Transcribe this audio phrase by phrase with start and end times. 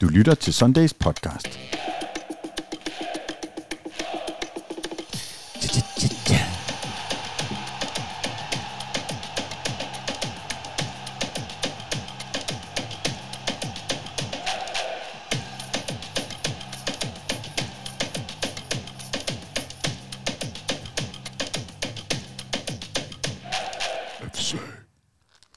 [0.00, 1.58] Du lytter til Sundays podcast.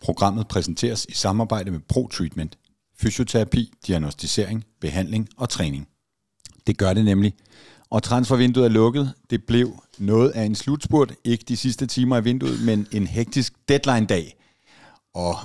[0.01, 2.57] Programmet præsenteres i samarbejde med ProTreatment.
[3.03, 5.87] Fysioterapi, diagnostisering, behandling og træning.
[6.67, 7.33] Det gør det nemlig.
[7.89, 9.13] Og transfervinduet er lukket.
[9.29, 11.13] Det blev noget af en slutspurt.
[11.23, 14.37] Ikke de sidste timer i vinduet, men en hektisk deadline-dag.
[15.15, 15.35] Og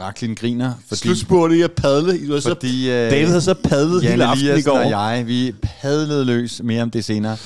[0.00, 1.00] Raklin griner, fordi...
[1.00, 2.26] Slutspurgt i at padle.
[2.26, 4.78] Du har så, fordi, øh, David har så padlet Jan hele aftenen i går.
[4.78, 7.36] og jeg, vi padlede løs mere om det senere.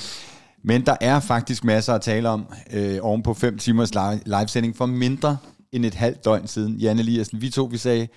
[0.63, 4.77] Men der er faktisk masser at tale om øh, oven på fem timers live, livesending
[4.77, 5.37] for mindre
[5.71, 6.75] end et halvt døgn siden.
[6.75, 8.07] Jan Eliassen, vi to, vi sagde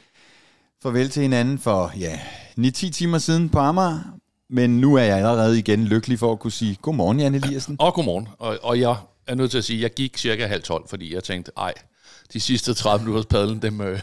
[0.84, 2.20] farvel til hinanden for ja,
[2.60, 4.00] 9-10 timer siden på Amager.
[4.50, 7.76] Men nu er jeg allerede igen lykkelig for at kunne sige godmorgen, Jan Eliassen.
[7.78, 8.28] Og godmorgen.
[8.38, 11.14] Og, og jeg er nødt til at sige, at jeg gik cirka halv tolv, fordi
[11.14, 11.72] jeg tænkte, ej,
[12.33, 14.00] de sidste 30 minutters padlen, dem, øh,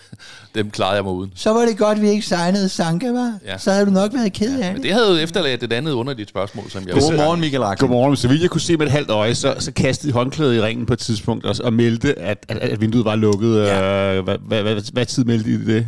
[0.55, 1.31] dem klarede jeg mig uden.
[1.36, 3.38] Så var det godt, vi ikke signede Sanka, var?
[3.45, 3.58] Ja.
[3.58, 4.83] Så havde du nok været ked af Men det.
[4.83, 6.94] det havde jo efterladt et andet underligt spørgsmål, som jeg...
[6.94, 7.88] Godmorgen, Michael Raklin.
[7.88, 8.16] Godmorgen.
[8.16, 10.61] Så vidt jeg kunne se med et halvt øje, så, så kastede de håndklædet i
[10.61, 13.58] ringen på et tidspunkt og, og meldte, at, at, at vinduet var lukket.
[13.58, 14.16] Ja.
[14.16, 15.88] Øh, hvad, hvad, hvad, hvad tid meldte I det?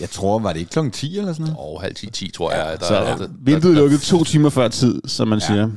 [0.00, 1.74] Jeg tror, var det ikke klokken 10 eller sådan noget?
[1.74, 2.76] Og halv 10, 10 tror jeg.
[2.80, 5.46] Der, Så der, der, vinduet lukkede to timer før tid, som man ja.
[5.46, 5.70] siger.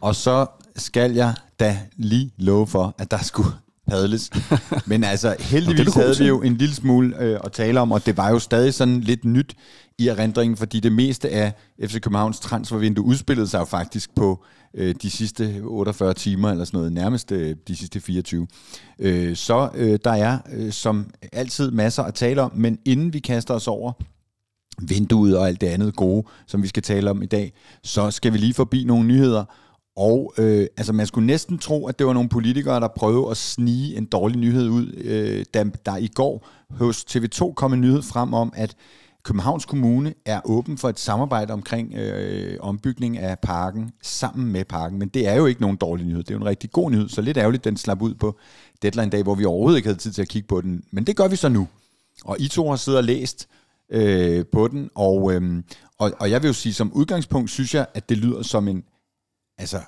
[0.00, 0.46] Og så
[0.76, 3.48] skal jeg da lige love for, at der skulle
[3.88, 4.30] padles.
[4.86, 8.06] Men altså, heldigvis god havde vi jo en lille smule øh, at tale om, og
[8.06, 9.54] det var jo stadig sådan lidt nyt
[9.98, 11.52] i erindringen, fordi det meste af
[11.84, 14.44] FC Københavns transfervindue udspillede sig jo faktisk på
[14.74, 18.46] øh, de sidste 48 timer, eller sådan noget, nærmest øh, de sidste 24.
[18.98, 23.18] Øh, så øh, der er øh, som altid masser at tale om, men inden vi
[23.18, 23.92] kaster os over
[24.82, 28.32] vinduet og alt det andet gode, som vi skal tale om i dag, så skal
[28.32, 29.44] vi lige forbi nogle nyheder.
[29.98, 33.36] Og øh, altså man skulle næsten tro, at det var nogle politikere, der prøvede at
[33.36, 38.02] snige en dårlig nyhed ud, øh, da der i går hos TV2 kom en nyhed
[38.02, 38.76] frem om, at
[39.22, 44.98] Københavns Kommune er åben for et samarbejde omkring øh, ombygning af parken sammen med parken.
[44.98, 46.22] Men det er jo ikke nogen dårlig nyhed.
[46.22, 48.38] Det er jo en rigtig god nyhed, så lidt ærgerligt, den slap ud på
[48.82, 50.82] deadline-dag, hvor vi overhovedet ikke havde tid til at kigge på den.
[50.90, 51.68] Men det gør vi så nu.
[52.24, 53.48] Og I to har siddet og læst
[53.90, 55.62] øh, på den, og, øh,
[55.98, 58.84] og, og jeg vil jo sige, som udgangspunkt synes jeg, at det lyder som en
[59.58, 59.80] altså,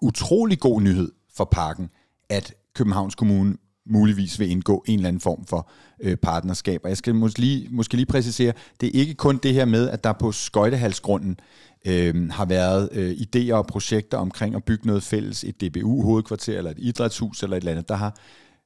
[0.00, 1.90] utrolig god nyhed for parken,
[2.28, 5.70] at Københavns Kommune muligvis vil indgå en eller anden form for
[6.00, 6.80] øh, partnerskab.
[6.84, 9.88] Og jeg skal måske lige, måske lige præcisere, det er ikke kun det her med,
[9.88, 11.40] at der på skøjtehalsgrunden
[11.86, 16.70] øh, har været øh, idéer og projekter omkring at bygge noget fælles, et DBU-hovedkvarter eller
[16.70, 17.88] et idrætshus eller et eller andet.
[17.88, 18.16] Der har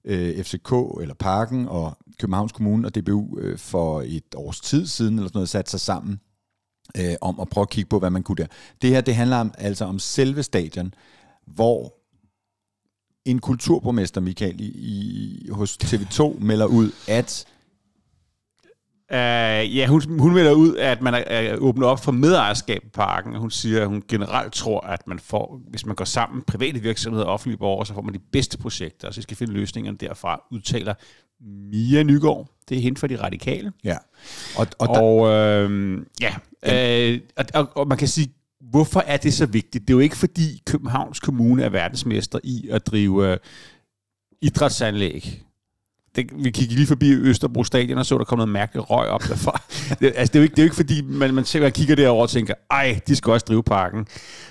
[0.04, 5.14] øh, FCK eller Parken og Københavns Kommune og DBU øh, for et års tid siden
[5.14, 6.20] eller sådan noget sat sig sammen
[6.96, 8.46] øh, om at prøve at kigge på, hvad man kunne der.
[8.82, 10.94] Det her, det handler om, altså om selve stadion,
[11.46, 11.94] hvor
[13.24, 17.46] en kulturborgmester, Michael, i, i, hos TV2 melder ud, at
[19.10, 22.88] Uh, ja, hun, hun melder ud, at man er, er åbner op for medejerskab i
[22.88, 23.36] parken.
[23.36, 27.24] Hun siger, at hun generelt tror, at man får, hvis man går sammen, private virksomheder
[27.24, 30.46] og offentlige borgere, så får man de bedste projekter, og så skal finde løsningerne derfra,
[30.50, 30.94] udtaler
[31.40, 32.53] Mia Nygaard.
[32.68, 33.72] Det er hende for de radikale.
[33.84, 33.96] ja,
[34.56, 36.34] og, og, der, Og øh, ja,
[37.12, 39.88] øh, og, og, og man kan sige, hvorfor er det så vigtigt?
[39.88, 43.38] Det er jo ikke fordi Københavns Kommune er verdensmester i at drive øh,
[44.42, 45.44] idrætsanlæg.
[46.16, 49.22] Det, vi kiggede lige forbi Østerbro Stadion og så, der kom noget mærkeligt røg op
[49.22, 49.62] derfra.
[50.00, 51.94] det, altså, det, er jo ikke, det er jo ikke fordi, man, man, man kigger
[51.96, 54.06] derover og tænker, ej, de skal også drive parken.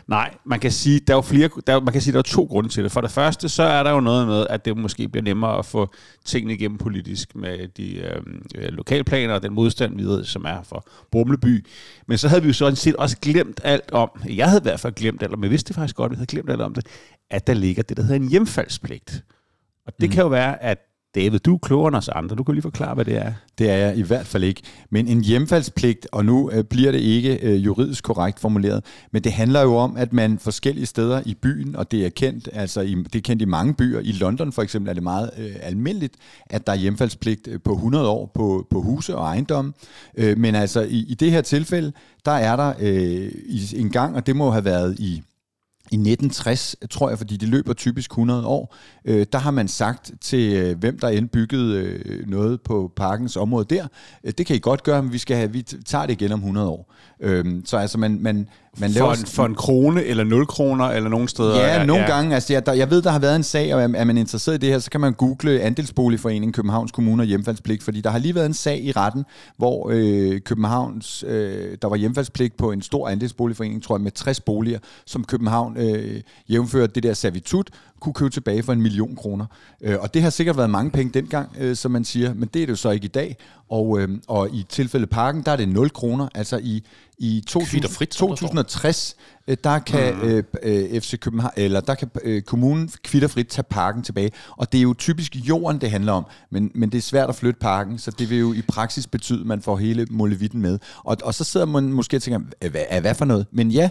[0.07, 2.23] Nej, man kan sige, der er jo flere, der, er- man kan sige, der er
[2.23, 2.91] to grunde til det.
[2.91, 5.65] For det første, så er der jo noget med, at det måske bliver nemmere at
[5.65, 5.93] få
[6.25, 8.21] tingene igennem politisk med de øh,
[8.55, 11.65] øh, lokalplaner og den modstand, vi ved, som er for Brumleby.
[12.07, 14.79] Men så havde vi jo sådan set også glemt alt om, jeg havde i hvert
[14.79, 16.85] fald glemt alt om, jeg vidste faktisk godt, at vi havde glemt alt om det,
[17.31, 19.23] at der ligger det, der hedder en hjemfaldspligt.
[19.87, 20.13] Og det mm.
[20.13, 20.77] kan jo være, at
[21.15, 22.35] David, du er klogere end os andre.
[22.35, 23.33] Du kan lige forklare, hvad det er.
[23.57, 24.61] Det er jeg i hvert fald ikke.
[24.89, 29.31] Men en hjemfaldspligt, og nu øh, bliver det ikke øh, juridisk korrekt formuleret, men det
[29.31, 32.95] handler jo om, at man forskellige steder i byen, og det er kendt, altså i,
[32.95, 36.13] det er kendt i mange byer, i London for eksempel er det meget øh, almindeligt,
[36.45, 39.73] at der er hjemfaldspligt øh, på 100 år på, på huse og ejendomme.
[40.17, 41.91] Øh, men altså i, i det her tilfælde,
[42.25, 45.23] der er der øh, i, en gang, og det må have været i
[45.91, 48.75] i 1960, tror jeg, fordi de løber typisk 100 år,
[49.05, 53.37] øh, der har man sagt til øh, hvem der end byggede øh, noget på parkens
[53.37, 53.87] område der,
[54.23, 56.39] øh, det kan I godt gøre, men vi, skal have, vi tager det igen om
[56.39, 56.93] 100 år.
[57.19, 58.47] Øh, så altså man, man,
[58.77, 61.59] man for, en, for en krone eller 0 kroner eller nogen steder.
[61.59, 62.35] Ja, nogle gange.
[62.35, 64.55] Altså, jeg, der, jeg ved, der har været en sag, og er, er man interesseret
[64.55, 68.19] i det her, så kan man google Andelsboligforeningen Københavns Kommune og hjemfaldspligt, fordi der har
[68.19, 69.25] lige været en sag i retten,
[69.57, 74.39] hvor øh, Københavns, øh, der var hjemfaldspligt på en stor andelsboligforening, tror jeg, med 60
[74.39, 77.69] boliger, som København øh, jævnførte det der servitut,
[78.03, 79.45] kunne købe tilbage for en million kroner.
[79.81, 82.61] Øh, og det har sikkert været mange penge dengang, øh, som man siger, men det
[82.61, 83.37] er det jo så ikke i dag.
[83.69, 86.27] Og, øh, og i tilfælde parken, der er det 0 kroner.
[86.35, 86.83] Altså i,
[87.17, 88.45] i 2000, Kvitterfrit, som der står.
[88.47, 89.15] 2060,
[89.47, 94.03] øh, der kan øh, øh, FC København, eller der kan øh, kommunen kvitterfrit tage parken
[94.03, 94.31] tilbage.
[94.57, 97.35] Og det er jo typisk jorden, det handler om, men, men det er svært at
[97.35, 100.79] flytte parken, så det vil jo i praksis betyde, at man får hele molevitten med.
[101.03, 103.45] Og, og så sidder man måske og tænker, hvad, hvad for noget?
[103.51, 103.89] Men ja,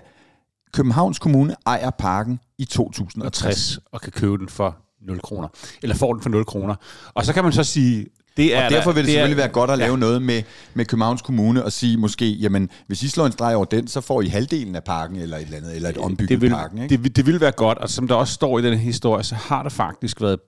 [0.73, 3.39] Københavns Kommune ejer parken i 2060.
[3.39, 4.77] 60 og kan købe den for
[5.07, 5.49] 0 kroner.
[5.83, 6.75] Eller får den for 0 kroner.
[7.15, 9.17] Og så kan man så sige, det er Og derfor der- vil det, det er-
[9.17, 9.97] selvfølgelig være godt at lave ja.
[9.99, 10.43] noget med,
[10.75, 14.01] med Københavns Kommune og sige måske, jamen hvis I slår en streg over den, så
[14.01, 16.79] får I halvdelen af parken eller et eller andet, eller et ombygget det vil, parken.
[16.79, 16.93] Ikke?
[16.97, 19.25] det, vil- det vil være godt, og som der også står i den her historie,
[19.25, 20.39] så har der faktisk været,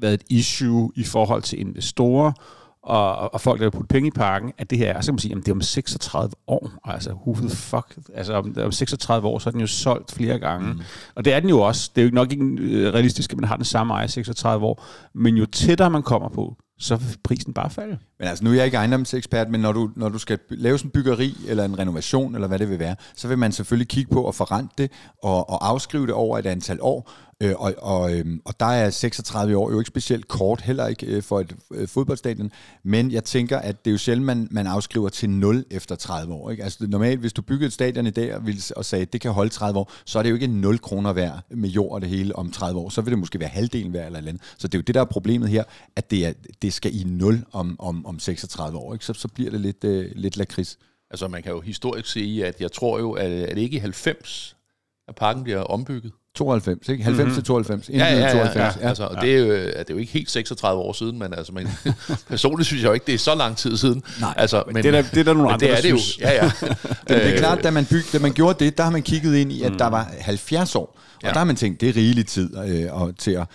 [0.00, 2.32] været et issue i forhold til investorer
[2.84, 5.14] og, og folk, der har puttet penge i parken, at det her er, så kan
[5.14, 6.70] man sige, jamen det er om 36 år.
[6.84, 7.98] Altså, who the fuck?
[8.14, 10.72] Altså, om, om 36 år, så er den jo solgt flere gange.
[10.72, 10.80] Mm.
[11.14, 11.90] Og det er den jo også.
[11.96, 14.66] Det er jo nok ikke øh, realistisk, at man har den samme ejer i 36
[14.66, 14.84] år.
[15.14, 17.98] Men jo tættere man kommer på, så vil prisen bare falde.
[18.18, 20.88] Men altså, nu er jeg ikke ejendomsekspert, men når du, når du skal lave sådan
[20.88, 24.12] en byggeri, eller en renovation, eller hvad det vil være, så vil man selvfølgelig kigge
[24.12, 24.90] på at forrente det,
[25.22, 27.10] og, og afskrive det over et antal år.
[27.42, 31.06] Øh, og, og, øhm, og der er 36 år jo ikke specielt kort, heller ikke
[31.06, 32.50] øh, for et øh, fodboldstadion,
[32.84, 36.34] men jeg tænker, at det er jo sjældent, man, man afskriver til 0 efter 30
[36.34, 36.50] år.
[36.50, 36.62] Ikke?
[36.64, 39.12] Altså det- normalt, hvis du byggede et stadion i dag og, ville, og sagde, at
[39.12, 41.92] det kan holde 30 år, så er det jo ikke 0 kroner værd med jord
[41.92, 42.88] og det hele om 30 år.
[42.88, 44.42] Så vil det måske være halvdelen værd eller eller andet.
[44.58, 45.64] Så det er jo det, der er problemet her,
[45.96, 46.32] at det, er,
[46.62, 48.92] det skal i 0 om, om, om 36 år.
[48.94, 49.04] Ikke?
[49.04, 50.78] Så, så bliver det lidt, øh, lidt lakrids.
[51.10, 53.80] Altså man kan jo historisk sige, at jeg tror jo, at at det ikke i
[53.80, 54.56] 90,
[55.08, 56.12] at parken bliver ombygget?
[56.34, 57.04] 92, ikke?
[57.04, 57.34] 90 mm-hmm.
[57.34, 57.88] til 92.
[57.88, 58.88] Ja, ja, ja, 92, ja, ja.
[58.88, 61.52] Altså, og det, er jo, det er jo ikke helt 36 år siden, men altså,
[61.52, 61.68] man,
[62.28, 64.02] personligt synes jeg jo ikke, det er så lang tid siden.
[64.20, 65.90] Nej, altså, men, det er der- det er der nogle men andre, det er det
[65.90, 65.98] jo.
[66.20, 66.50] Ja, ja.
[67.08, 69.36] Men det er klart, da man, byg, da man gjorde det, der har man kigget
[69.36, 69.78] ind i, at mm.
[69.78, 70.80] der var 70 år.
[70.80, 71.28] Og Ja.
[71.28, 73.46] der har man tænkt, det er rigelig tid øh, og, til at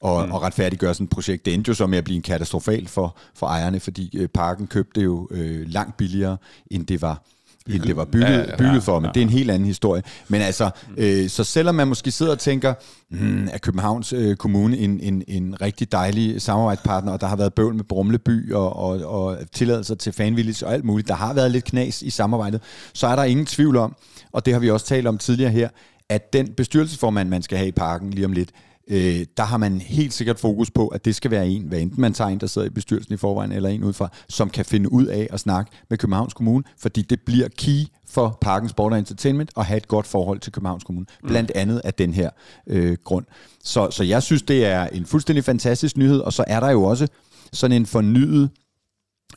[0.00, 0.32] og, mm.
[0.32, 1.44] og retfærdiggøre sådan et projekt.
[1.46, 4.66] Det endte jo så med at blive en katastrofal for, for ejerne, fordi øh, parken
[4.66, 6.36] købte jo øh, langt billigere,
[6.70, 7.22] end det var
[7.68, 9.30] end det var bygget, Ja, ja, ja, ja, ja, bygget for, men det er en
[9.30, 10.02] helt anden historie.
[10.28, 12.74] Men altså, øh, så selvom man måske sidder og tænker,
[13.10, 17.54] hmm, er Københavns øh, Kommune en, en, en rigtig dejlig samarbejdspartner, og der har været
[17.54, 21.50] bøvl med Brumleby og, og, og tilladelser til fanvillage og alt muligt, der har været
[21.50, 22.60] lidt knas i samarbejdet,
[22.94, 23.94] så er der ingen tvivl om,
[24.32, 25.68] og det har vi også talt om tidligere her,
[26.08, 28.50] at den bestyrelsesformand, man skal have i parken lige om lidt,
[28.90, 32.00] øh, der har man helt sikkert fokus på, at det skal være en, hvad enten
[32.00, 34.92] man tager en, der sidder i bestyrelsen i forvejen, eller en udefra, som kan finde
[34.92, 38.98] ud af at snakke med Københavns Kommune, fordi det bliver key for Parken Sport og
[38.98, 41.06] Entertainment at have et godt forhold til Københavns Kommune.
[41.26, 42.30] Blandt andet af den her
[42.66, 43.24] øh, grund.
[43.64, 46.84] Så, så jeg synes, det er en fuldstændig fantastisk nyhed, og så er der jo
[46.84, 47.08] også
[47.52, 48.50] sådan en fornyet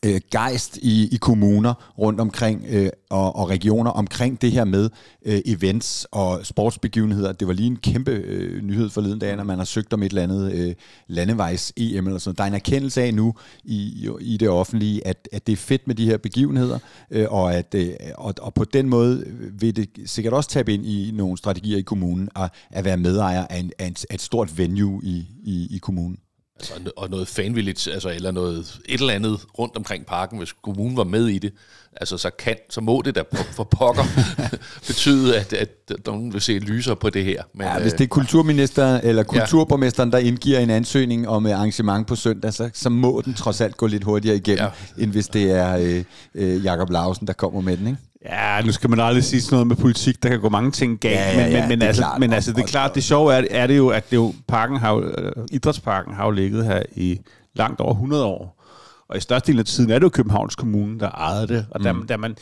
[0.05, 4.89] øh, gejst i, i kommuner rundt omkring øh, og, og regioner omkring det her med
[5.25, 7.31] øh, events og sportsbegivenheder.
[7.31, 10.09] Det var lige en kæmpe øh, nyhed forleden dag, når man har søgt om et
[10.09, 10.75] eller andet øh,
[11.07, 12.37] landevejs-EM eller sådan.
[12.37, 15.87] Der er en erkendelse af nu i, i det offentlige, at, at det er fedt
[15.87, 16.79] med de her begivenheder,
[17.11, 19.25] øh, og, at, øh, og, og på den måde
[19.59, 23.47] vil det sikkert også tabe ind i nogle strategier i kommunen at, at være medejer
[23.47, 26.17] af, en, af, en, af et stort venue i, i, i kommunen.
[26.61, 30.97] Altså, og noget fanvillage, altså, eller noget, et eller andet rundt omkring parken, hvis kommunen
[30.97, 31.53] var med i det,
[31.95, 34.03] altså, så, kan, så må det da for, pokker
[34.87, 35.69] betyde, at, at
[36.05, 37.43] nogen vil se lyser på det her.
[37.53, 42.07] Men, Ja, hvis det er kulturminister eller kulturborgmesteren, der indgiver en ansøgning om øh, arrangement
[42.07, 44.65] på søndag, så, så må den trods alt gå lidt hurtigere igennem,
[44.97, 45.03] ja.
[45.03, 46.03] end hvis det er øh,
[46.35, 47.87] øh, Jakob Lausen, der kommer med den.
[47.87, 47.99] Ikke?
[48.25, 50.23] Ja, nu skal man aldrig sige sådan noget med politik.
[50.23, 51.15] Der kan gå mange ting galt.
[51.15, 52.19] Ja, ja, ja, men, men, men, altså, klart.
[52.19, 54.77] men altså, det er klart, det sjove er, er det jo, at det jo, parken
[54.77, 57.19] har jo, øh, idrætsparken har jo ligget her i
[57.55, 58.63] langt over 100 år.
[59.09, 61.65] Og i størstedelen af tiden er det jo Københavns Kommune, der ejede det.
[61.71, 62.07] Og da, mm.
[62.07, 62.35] da, man,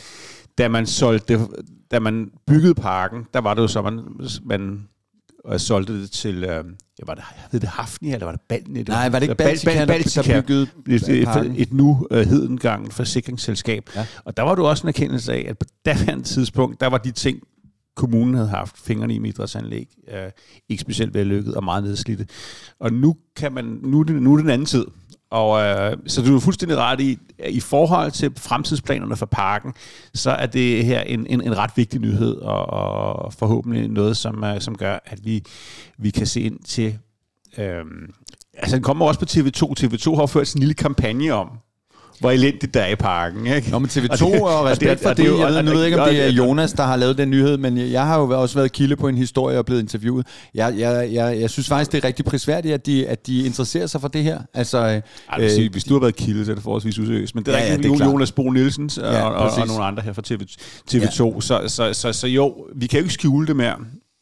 [0.58, 1.40] da man solgte
[1.92, 4.00] da man byggede parken, der var det jo så, man,
[4.44, 4.88] man
[5.46, 6.62] og solgte det til, øh, ja,
[7.06, 8.84] var det, hed det Hafnia, eller var det Balnia?
[8.88, 12.94] Nej, var det ikke Bal- Baltica, der- Baltica, byggede et, et, et, nu uh, hedengang
[12.94, 13.90] forsikringsselskab.
[13.96, 14.06] Ja.
[14.26, 17.12] Og der var du også en erkendelse af, at på daværende tidspunkt, der var de
[17.12, 17.40] ting,
[17.96, 20.32] kommunen havde haft fingrene i med idrætsanlæg, øh,
[20.70, 22.28] ikke specielt vellykket og meget nedslidte.
[22.80, 24.86] Og nu, kan man, nu, det, nu er det en anden tid.
[25.32, 27.18] Og øh, så du er fuldstændig ret i,
[27.50, 29.74] i forhold til fremtidsplanerne for parken,
[30.14, 34.44] så er det her en, en, en ret vigtig nyhed, og, og forhåbentlig noget, som,
[34.44, 35.44] øh, som gør, at vi,
[35.98, 36.98] vi kan se ind til...
[37.58, 37.86] Øh,
[38.54, 39.74] altså, den kommer også på TV2.
[39.80, 41.50] TV2 har ført sin en lille kampagne om,
[42.20, 43.48] hvor elendigt der er i parken.
[43.48, 43.70] Ikke?
[43.72, 45.26] Nå, men TV2 Og det- og, og respekt det- for og det.
[45.26, 46.74] det jo- Jeg ved, og- nu ved jeg ikke, om og- det er og- Jonas,
[46.74, 49.58] der har lavet den nyhed, men jeg har jo også været kilde på en historie
[49.58, 50.28] og blevet interviewet.
[50.56, 53.88] Jeg, jeg, jeg, jeg synes faktisk, det er rigtig prisværdigt, at de, at de interesserer
[53.88, 54.40] sig for det her.
[54.54, 55.02] Altså, Ej,
[55.40, 57.36] øh, sige, hvis du har været kilde, så er det forholdsvis useriøst.
[57.36, 58.06] Men det er Ja, ja, ja, det er.
[58.06, 59.68] Jonas Bo Nielsens og, Ja, og, og, præcis.
[59.68, 60.40] nogle andre her fra TV,
[60.92, 61.26] TV2.
[61.36, 61.42] Ja.
[61.42, 63.76] Så, så, så, så jo, vi kan jo ikke skjule det mere.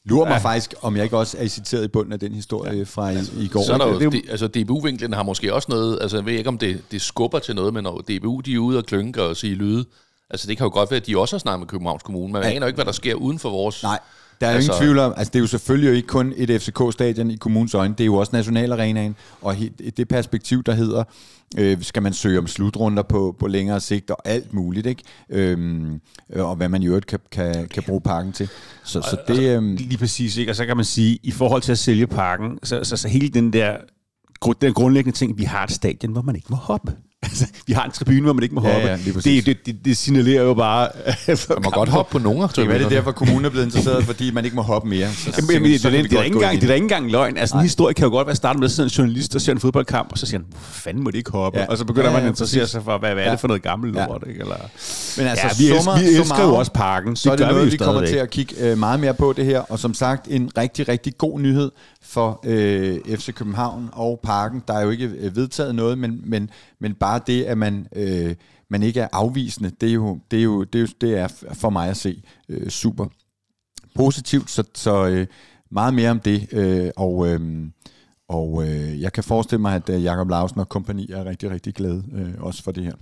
[0.10, 0.40] Lurer mig Ja.
[0.40, 3.48] faktisk, om jeg ikke også er citeret i bunden af den historie fra i, i
[3.48, 3.64] går.
[3.64, 6.48] Så er der jo, det altså DBU-vinklen har måske også noget, altså jeg ved ikke,
[6.48, 9.38] om det, det skubber til noget, men når DBU de er ude og klynke og
[9.38, 9.86] sige lyde,
[10.30, 12.42] altså det kan jo godt være, at de også har snakket med Københavns Kommune, men
[12.42, 13.84] man aner jo ikke, hvad der sker uden for vores...
[13.84, 14.00] Nej,
[14.41, 16.62] der er Altså- ingen tvivl om, altså det er jo selvfølgelig jo ikke kun et
[16.62, 19.56] FCK-stadion i kommunens øjne, det er jo også nationalarenaen, og
[19.98, 21.03] det perspektiv, der hedder,
[21.58, 25.03] øh, skal man søge om slutrunder på, på længere sigt, og alt muligt, ikke?
[25.29, 26.01] Øhm,
[26.34, 28.50] øh, og hvad man i øvrigt kan, kan, kan bruge parken til.
[28.84, 29.56] Så, så det...
[29.56, 30.51] Øhm, Lige præcis, ikke?
[30.51, 33.29] Og så kan man sige, i forhold til at sælge parken, så, så, så hele
[33.29, 33.77] den der
[34.62, 36.94] den grundlæggende ting, vi har et stadion, hvor man ikke må hoppe.
[37.24, 38.88] Altså, vi har en tribune, hvor man ikke må Ja, hoppe.
[38.88, 39.44] ja, lige præcis.
[39.46, 40.90] det, det, det, det signalerer jo bare...
[41.28, 42.96] Man må godt hoppe på nogle af det det er tribunerne.
[42.96, 45.10] derfor, kommunen er blevet interesseret, fordi man ikke må hoppe mere.
[45.14, 46.84] Så, Jamen, jamen, det, så det, det, det, er ikke engang, det er da ikke
[46.84, 47.38] engang løgn.
[47.38, 49.52] Altså, en historie kan jo godt være startet med, at sidder en journalist og ser
[49.52, 51.60] en fodboldkamp, og så siger han, hvor fanden må det ikke hoppe?
[51.60, 51.64] Ja.
[51.66, 51.70] Ja.
[51.72, 53.32] Og så begynder Ja, man ja, at interessere sig for, hvad, hvad er Ja.
[53.32, 54.06] det for noget gammelt Ja.
[54.06, 54.24] lort?
[54.28, 54.40] Ikke?
[54.40, 54.56] Eller,
[55.18, 57.16] Men altså, ja, vi, summa vi elsker jo også parken.
[57.16, 59.46] så er det gør noget, vi kommer til at kigge øh, meget mere på det
[59.46, 59.60] her.
[59.60, 61.72] Og som sagt, en rigtig, rigtig god nyhed
[62.02, 64.64] for øh, FC København og Parken.
[64.68, 66.50] Der er jo ikke øh, vedtaget noget, men, men,
[66.82, 68.36] men bare det, at man, øh,
[68.70, 71.28] man ikke er afvisende, det er jo, det er jo, det er, jo, det er
[71.54, 73.06] for mig at se øh, super
[73.96, 74.50] positivt.
[74.50, 75.28] Så, så øh,
[75.72, 76.48] meget mere om det.
[76.54, 77.68] Øh, og øh,
[78.30, 81.74] og øh, jeg kan forestille mig, at øh, Jakob Lausen og kompagni er rigtig, rigtig
[81.74, 82.94] glade øh, også for det her.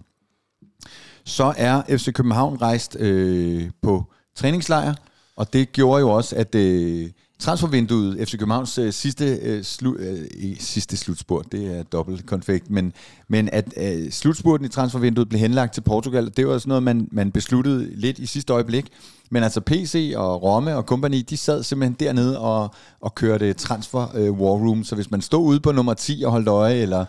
[1.25, 4.03] Så er FC København rejst øh, på
[4.35, 4.93] træningslejr,
[5.35, 10.25] og det gjorde jo også, at øh, transfervinduet, FC Københavns øh, sidste, øh, slu, øh,
[10.59, 12.93] sidste slutspurt, det er dobbelt konfekt, men,
[13.27, 17.07] men at øh, slutspurten i transfervinduet blev henlagt til Portugal, det var sådan noget, man,
[17.11, 18.85] man besluttede lidt i sidste øjeblik.
[19.31, 24.15] Men altså PC og Romme og kompagni, de sad simpelthen dernede og, og kørte transfer
[24.15, 27.05] øh, war room, så hvis man stod ude på nummer 10 og holdt øje, eller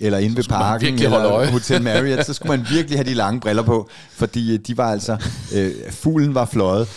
[0.00, 1.50] eller inde ved parken, eller øje.
[1.50, 4.90] Hotel Marriott, så skulle man virkelig have de lange briller på, fordi øh, de var
[4.90, 5.16] altså,
[5.54, 6.88] øh, fuglen var fløjet.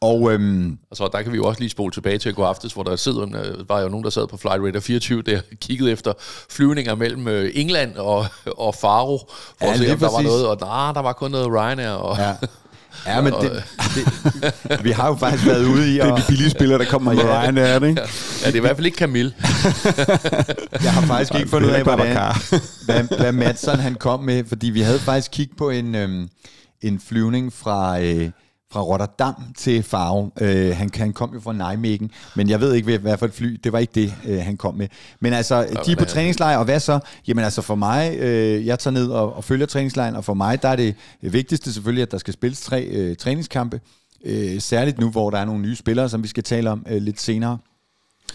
[0.00, 2.72] Og øhm, Altså, der kan vi jo også lige spole tilbage til i går aftes,
[2.72, 5.90] hvor der sidder, øh, var jo nogen, der sad på Flight Radar 24, der kiggede
[5.92, 6.12] efter
[6.50, 8.26] flyvninger mellem øh, England og,
[8.66, 9.18] og Faro,
[9.58, 10.26] for Ja, at se, om der var præcis.
[10.26, 12.32] noget, og nej, der var kun noget Ryanair, og ja,
[13.06, 16.22] ja men det, det, vi har jo faktisk været ude i, Det er og de
[16.28, 17.42] billige spillere, der kommer med Ja.
[17.42, 18.00] Ryanair, ikke?
[18.42, 19.34] ja, det er i hvert fald ikke Camille.
[20.84, 22.16] jeg har faktisk ikke fundet ud af, hvordan,
[22.84, 26.28] hvad, hvad Madsen han kom med, fordi vi havde faktisk kigget på en, øhm,
[26.82, 28.30] en flyvning fra, øh,
[28.72, 30.30] fra Rotterdam til Faro.
[30.40, 33.60] Øh, han, han kom jo fra Nijmegen, men jeg ved ikke, hvad, for et fly,
[33.64, 34.88] det var ikke det, øh, han kom med.
[35.20, 36.98] Men altså, de er på træningslejr, og hvad så?
[37.28, 40.62] Jamen altså for mig, øh, jeg tager ned og, og følger træningslejren, og for mig,
[40.62, 43.80] der er det vigtigste selvfølgelig, at der skal spilles tre øh, træningskampe.
[44.24, 47.02] Øh, særligt nu, hvor der er nogle nye spillere, som vi skal tale om øh,
[47.02, 47.58] lidt senere.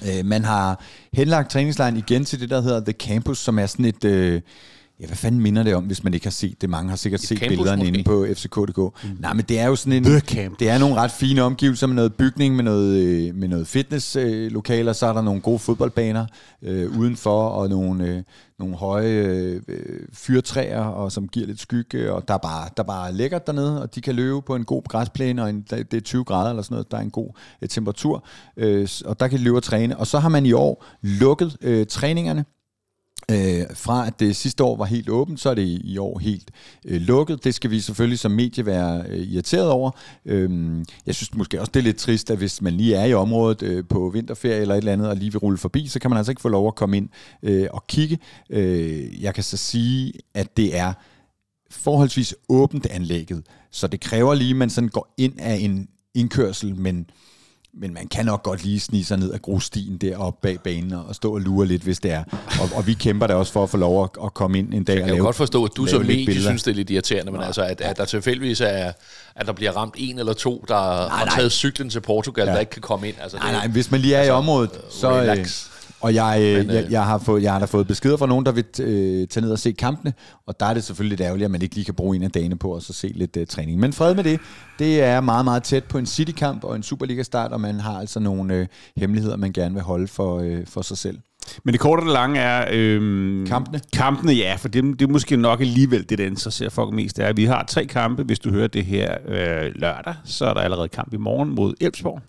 [0.05, 0.83] Øh, man har
[1.13, 4.05] henlagt træningslejren igen til det, der hedder The Campus, som er sådan et...
[4.05, 4.41] Øh,
[5.01, 6.69] ja, hvad fanden minder det om, hvis man ikke har set det?
[6.69, 7.87] Mange har sikkert set campus billederne måske?
[7.87, 8.77] inde på fck.dk.
[8.77, 9.17] Mm.
[9.19, 10.03] Nej, men det er jo sådan en...
[10.59, 14.93] Det er nogle ret fine omgivelser med noget bygning, med noget, øh, med noget fitnesslokaler,
[14.93, 16.25] så er der nogle gode fodboldbaner
[16.61, 18.23] øh, udenfor, og nogle, øh,
[18.59, 19.81] nogle høje øh,
[20.13, 23.81] fyrtræer, og som giver lidt skygge, og der er, bare, der er bare lækkert dernede,
[23.81, 26.63] og de kan løbe på en god græsplæne, og en, det er 20 grader eller
[26.63, 27.29] sådan noget, der er en god
[27.61, 28.25] øh, temperatur,
[28.57, 29.97] øh, og der kan de løbe og træne.
[29.97, 32.45] Og så har man i år lukket øh, træningerne,
[33.31, 36.51] Øh, fra at det sidste år var helt åbent, så er det i, år helt
[36.85, 37.43] øh, lukket.
[37.43, 39.91] Det skal vi selvfølgelig som medie være øh, irriteret over.
[40.25, 43.13] Øhm, jeg synes måske også, det er lidt trist, at hvis man lige er i
[43.13, 46.09] området øh, på vinterferie eller et eller andet, og lige vil rulle forbi, så kan
[46.09, 47.09] man altså ikke få lov at komme ind
[47.43, 48.19] øh, og kigge.
[48.49, 50.93] Øh, jeg kan så sige, at det er
[51.71, 56.75] forholdsvis åbent anlægget, så det kræver lige, at man sådan går ind af en indkørsel,
[56.75, 57.05] men
[57.73, 61.15] men man kan nok godt lige snige sig ned ad grusstien deroppe bag banen og
[61.15, 62.23] stå og lure lidt, hvis det er.
[62.61, 64.83] Og, og vi kæmper da også for at få lov at, at komme ind en
[64.83, 66.71] dag Jeg og kan jo lave godt forstå, at du lave som medie synes, det
[66.71, 68.91] er lidt irriterende, men altså, at, at der tilfældigvis er,
[69.35, 71.35] at der bliver ramt en eller to, der nej, har nej.
[71.35, 72.53] taget cyklen til Portugal, Ja.
[72.53, 73.15] der ikke kan komme ind.
[73.21, 75.09] Altså, Nej, det, nej, hvis man lige er altså, i området, så...
[75.11, 75.67] Øh, relax.
[76.01, 78.27] Og jeg, øh, Men, øh, jeg, jeg, har fået, jeg har da fået beskeder fra
[78.27, 80.13] nogen, der vil øh, tage ned og se kampene,
[80.47, 82.31] og der er det selvfølgelig lidt ærgerligt, at man ikke lige kan bruge en af
[82.31, 83.79] dagene på at så se lidt øh, træning.
[83.79, 84.39] Men fred med det,
[84.79, 88.19] det er meget, meget tæt på en City-kamp og en Superliga-start, og man har altså
[88.19, 88.67] nogle øh,
[88.97, 91.17] hemmeligheder, man gerne vil holde for, øh, for sig selv.
[91.63, 92.65] Men det korte og det lange er...
[92.71, 93.81] Øhm, Kampene?
[93.93, 97.19] Kampene, ja, for det, det er måske nok alligevel det, der interesserer folk mest.
[97.19, 98.23] Er, at vi har tre kampe.
[98.23, 101.73] Hvis du hører det her øh, lørdag, så er der allerede kamp i morgen mod
[101.81, 102.21] Elfsborg.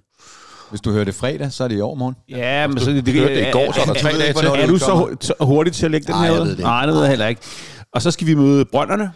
[0.73, 2.15] Hvis du hører det fredag, så er det i år morgen.
[2.29, 2.91] Ja, men så...
[2.91, 4.47] Det, hørte det i går, så er der tre dage til.
[4.47, 5.07] Er det du så, udkommer.
[5.07, 6.49] hu- så hurtig til at lægge den her ud?
[6.49, 6.59] det.
[6.59, 7.41] Nej, det ved jeg heller ikke.
[7.95, 9.13] Og så skal vi møde Brønderne,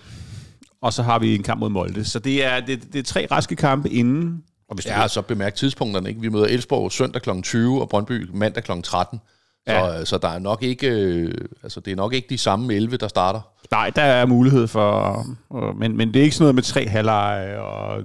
[0.83, 2.05] og så har vi en kamp mod Molde.
[2.05, 4.43] Så det er, det, det er tre raske kampe inden.
[4.69, 6.09] Og hvis du Ja, så bemærk tidspunkterne.
[6.09, 6.21] Ikke?
[6.21, 7.31] Vi møder Elsborg søndag kl.
[7.43, 8.73] 20 og Brøndby mandag kl.
[8.85, 9.21] 13.
[9.69, 9.87] Så, Ja.
[9.87, 10.05] ja.
[10.05, 11.33] så der er nok ikke, øh,
[11.63, 13.41] altså det er nok ikke de samme 11, der starter.
[13.71, 15.19] Nej, der er mulighed for...
[15.57, 18.03] øh, Men, men det er ikke sådan noget med tre halvleje og...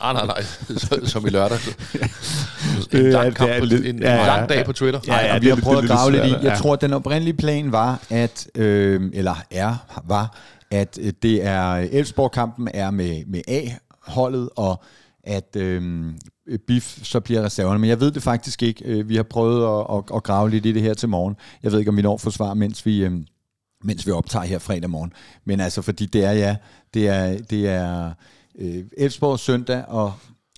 [0.00, 0.42] Ah, nej, nej,
[0.76, 1.58] så- som i lørdag.
[2.92, 4.64] Det En er- lang, det kamp på, lidt- en, ja, en ja, lang dag ja.
[4.64, 5.00] på Twitter.
[5.06, 6.30] Ja, ja, det vi har prøvet det at grave lidt i.
[6.32, 6.54] Jeg ja.
[6.54, 10.36] tror, at den oprindelige plan var, at, øh, eller er, var,
[10.70, 14.82] at øh, det er, Elfsborg-kampen er med, med A-holdet, og
[15.26, 16.04] at øh,
[16.66, 17.78] BIF så bliver reserverne.
[17.78, 18.84] Men jeg ved det faktisk ikke.
[18.84, 21.36] Øh, Vi har prøvet at, at, at grave lidt i det her til morgen.
[21.62, 23.04] Jeg ved ikke, om vi når forsvar, mens vi...
[23.04, 23.12] Øh,
[23.84, 25.12] mens vi optager her fredag morgen.
[25.44, 26.56] Men altså, fordi det er, ja,
[26.94, 28.12] det er, det er
[28.58, 30.12] øh, Elfsborg søndag og,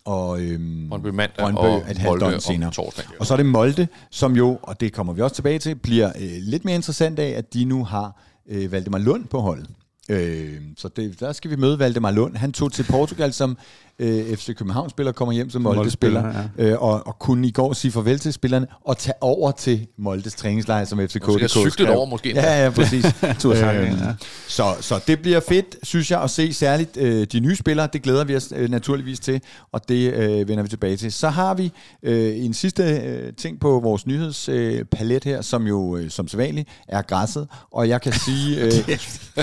[0.05, 2.71] og øhm, Brøndby mandag Brøndby og et halvt døgn senere.
[2.71, 3.05] torsdag.
[3.21, 6.09] Og så er det Molde, som jo, og det kommer vi også tilbage til, bliver
[6.21, 9.69] øh, lidt mere interessant af, at de nu har øh, Valdemar Lund på holdet.
[10.11, 12.37] Øh, så det, der skal vi møde Valdemar Lund.
[12.37, 13.59] Han tog til Portugal som
[13.99, 17.93] øh, FC København-spiller, kommer hjem som Molde-spiller, Molde-spiller, øh, og, og kunne i går sige
[17.93, 21.91] farvel til spillerne, og tage over til Moldes træningslejr, som FCK Måske cyklet skrev.
[21.97, 22.33] over måske.
[22.35, 23.05] Ja, ja, præcis.
[23.45, 24.15] Øhm, ja.
[24.49, 27.89] så, så det bliver fedt, synes jeg, at se særligt øh, de nye spillere.
[27.93, 29.41] Det glæder vi os øh, naturligvis til,
[29.73, 31.13] og det øh, vender vi tilbage til.
[31.13, 35.67] Så har vi øh, en sidste øh, ting på vores nyhedspalet øh, palet her, som
[35.67, 37.49] jo øh, som sædvanligt er græsset.
[37.73, 38.73] Og jeg kan sige, øh,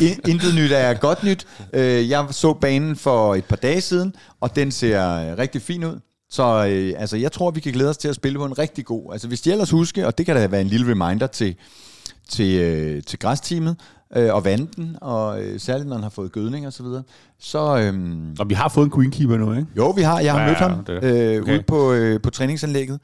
[0.01, 1.45] in- intet nyt er godt nyt.
[1.73, 4.13] Øh, jeg så banen for et par dage siden,
[4.45, 5.99] og den ser øh, rigtig fin ud.
[6.29, 8.85] Så øh, altså, jeg tror, vi kan glæde os til at spille på en rigtig
[8.85, 9.11] god...
[9.13, 11.55] Altså, hvis de ellers husker, og det kan da være en lille reminder til,
[12.29, 13.75] til, øh, til græsteamet
[14.15, 17.03] øh, og vande den, og øh, særligt når han har fået gødning og så videre.
[17.39, 19.67] Så øhm, Og vi har fået en greenkeeper nu, ikke?
[19.77, 21.53] jo, vi har, jeg har Ja, mødt ham det- øh, okay.
[21.53, 22.99] ude på, øh, på træningsanlægget.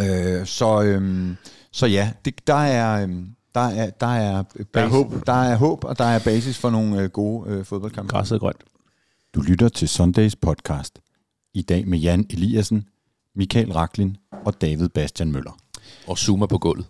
[0.00, 1.36] Øh, så, øhm,
[1.72, 3.02] så ja, det, der er...
[3.02, 5.26] øhm, der er, der, er basis, Der er håb.
[5.26, 8.10] der er håb, og der er basis for nogle øh, gode øh, fodboldkampe.
[8.10, 8.56] Græsset er grønt.
[9.34, 10.98] Du lytter til Sundays podcast.
[11.54, 12.88] I dag med Jan Eliassen,
[13.36, 15.58] Michael Raklin og David Bastian Møller.
[16.06, 16.86] Og zoomer på gulvet.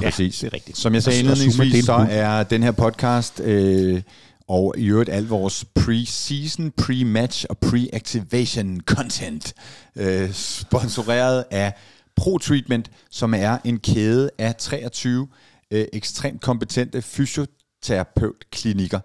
[0.00, 0.38] Præcis.
[0.38, 0.78] det er rigtigt.
[0.78, 4.02] Som jeg sagde indledningsvis, så er den her podcast øh,
[4.48, 9.54] og i øvrigt al vores pre-season, pre-match og pre-activation content
[9.96, 11.72] øh, sponsoreret af
[12.16, 15.28] ProTreatment, som er en kæde af 23
[15.70, 19.00] øh, ekstremt kompetente fysioterapeutklinikker.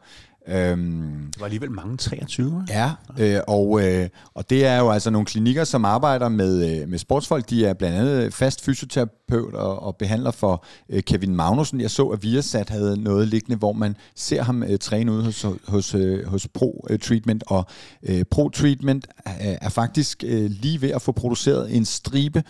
[0.48, 2.74] Øhm, Det var alligevel mange 23, ikke?
[2.74, 6.90] Ja, øh, og, øh, og det er jo altså nogle klinikker, som arbejder med, øh,
[6.90, 7.50] med sportsfolk.
[7.50, 11.82] De er blandt andet fast fysioterapeut og, og behandler for øh, Kevin Magnussen.
[11.82, 15.46] Jeg så, at Viasat havde noget liggende, hvor man ser ham øh, træne ude hos,
[15.68, 17.44] hos, øh, hos Pro øh, Treatment.
[17.48, 17.66] Og
[18.04, 22.44] øh, Pro Treatment er, er faktisk øh, lige ved at få produceret en stribe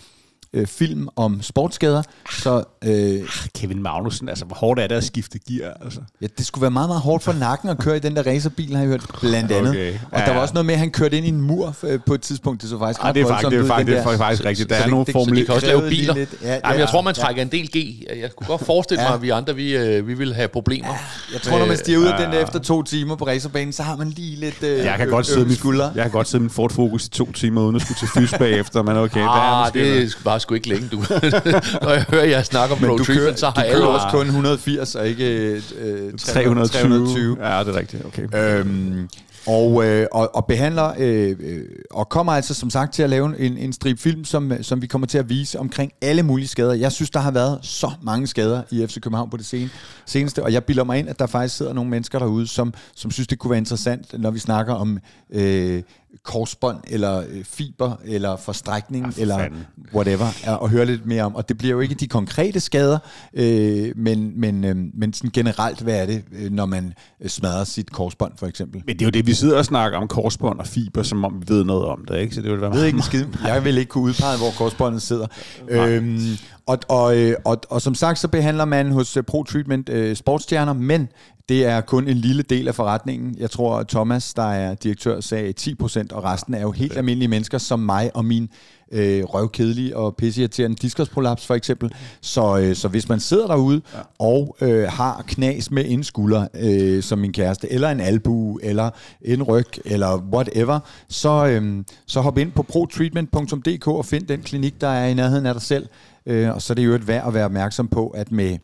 [0.53, 2.03] øh, film om sportsskader.
[2.31, 3.19] Så øh,
[3.55, 5.73] Kevin Magnussen, altså hvor hårdt er det at skifte gear?
[5.83, 5.99] Altså.
[6.21, 8.71] Ja, det skulle være meget, meget hårdt for nakken at køre i den der racerbil,
[8.75, 9.69] har jeg hørt, blandt andet.
[9.69, 9.93] Okay.
[10.11, 10.39] Og Ja, der var ja.
[10.41, 12.61] også noget med, at han kørte ind i en mur øh, på et tidspunkt.
[12.61, 14.17] Det så faktisk Ej, ret det er faktisk, det er faktisk, det er der.
[14.17, 14.69] faktisk rigtigt.
[14.69, 16.13] Der Så er nogle det- formel de kan også lave biler.
[16.13, 16.29] lidt.
[16.41, 17.21] Ja, Ja, Jamen, ja, jeg tror, man ja.
[17.21, 18.03] trækker en del G.
[18.21, 19.07] Jeg kunne godt forestille Ja.
[19.09, 20.93] mig, at vi andre, vi, øh, vi vil have problemer.
[21.33, 22.25] Jeg tror, når man stiger ud af Ja.
[22.25, 25.07] den der efter to timer på racerbanen, så har man lige lidt øh, Jeg kan,
[25.09, 25.91] godt sidde skulder.
[25.95, 28.33] jeg kan godt sidde min Ford Focus i to timer, uden at skulle til fys
[28.39, 30.17] bagefter, men okay, der er Ah, måske det noget.
[30.23, 30.97] var sgu ikke længe, du.
[31.86, 34.06] Når jeg hører jer snakke om Men du kører, så du har alle kører også...
[34.06, 36.67] også kun 180 og ikke øh, 320.
[36.67, 37.38] 320.
[37.47, 38.06] Ja, det er rigtigt.
[38.06, 38.60] Okay.
[38.60, 39.10] Øhm,
[39.47, 43.39] og, øh, og, og behandler, øh, øh, og kommer altså som sagt til at lave
[43.39, 46.73] en, en strip film, som, som vi kommer til at vise omkring alle mulige skader.
[46.73, 49.71] Jeg synes, der har været så mange skader i FC København på det sen,
[50.06, 53.12] seneste, og jeg bilder mig ind, at der faktisk sidder nogle mennesker derude, som, som
[53.12, 54.99] synes, det kunne være interessant, når vi snakker om
[55.34, 55.84] øh,
[56.23, 59.65] korsbånd, eller øh, fiber, eller forstrækning, Ja, for eller fanden.
[59.95, 61.36] whatever, og, og høre lidt mere om.
[61.36, 62.99] Og det bliver jo ikke de konkrete skader,
[63.34, 67.63] øh, men, men, øh, men sådan generelt, hvad er det, øh, når man øh, smadrer
[67.63, 68.82] sit korsbånd, for eksempel?
[68.88, 71.41] Men det er jo det, vi sidder og snakker om korsbånd og fiber, som om
[71.41, 72.36] vi ved noget om det, ikke?
[72.36, 73.26] Så det vil være Jeg ved ikke en skid.
[73.45, 75.28] Jeg vil ikke kunne udpege, hvor korsbåndet sidder.
[75.69, 76.19] Øhm,
[76.65, 80.73] og, og, øh, og, og som sagt, så behandler man hos Pro Treatment øh, sportsstjerner,
[80.73, 81.08] men
[81.49, 83.36] det er kun en lille del af forretningen.
[83.39, 86.97] Jeg tror, at Thomas, der er direktør, sagde 10 procent, og resten er jo helt
[86.97, 88.49] almindelige mennesker som mig og min
[88.91, 91.93] øh, røvkedelige og pisseirriterende diskusprolaps for eksempel.
[92.21, 93.99] Så, øh, så hvis man sidder derude ja.
[94.19, 98.89] og øh, har knas med en skulder, øh, som min kæreste, eller en albu, eller
[99.21, 100.79] en ryg, eller whatever,
[101.10, 105.45] så, øh, så hop ind på protreatment.dk og find den klinik, der er i nærheden
[105.45, 105.88] af dig selv.
[106.25, 108.58] Øh, og så er det jo et værd at være opmærksom på, at med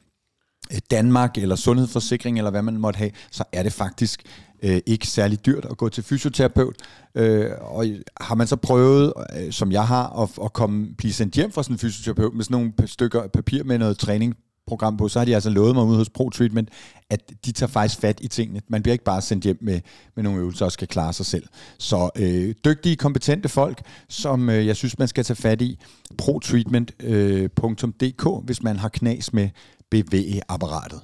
[0.73, 4.23] Øh, Danmark eller sundhedsforsikring eller hvad man måtte have, så er det faktisk
[4.63, 6.75] øh, ikke særlig dyrt at gå til fysioterapeut.
[7.15, 7.85] Øh, og
[8.21, 11.63] har man så prøvet, øh, som jeg har, at, at komme, blive sendt hjem fra
[11.63, 14.35] sådan en fysioterapeut med sådan nogle stykker papir med noget træning
[14.69, 16.69] program på, så har de altså lovet mig ude hos Pro Treatment,
[17.09, 18.61] at de tager faktisk fat i tingene.
[18.67, 19.79] Man bliver ikke bare sendt hjem med,
[20.15, 21.47] med nogle øvelser og skal klare sig selv.
[21.77, 25.79] Så øh, dygtige, kompetente folk, som øh, jeg synes, man skal tage fat i.
[26.17, 29.49] protreatment.dk, øh, hvis man har knas med
[29.91, 31.01] bevægeapparatet.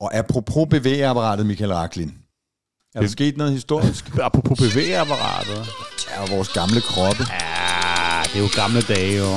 [0.00, 2.14] Og apropos bevægeapparatet, Michael Raklin.
[2.94, 4.04] Er der sket noget historisk?
[4.28, 5.68] Apropos bevægeapparatet.
[6.10, 7.24] Ja, og vores gamle kroppe.
[7.30, 9.36] Ja, det er jo gamle dage, jo.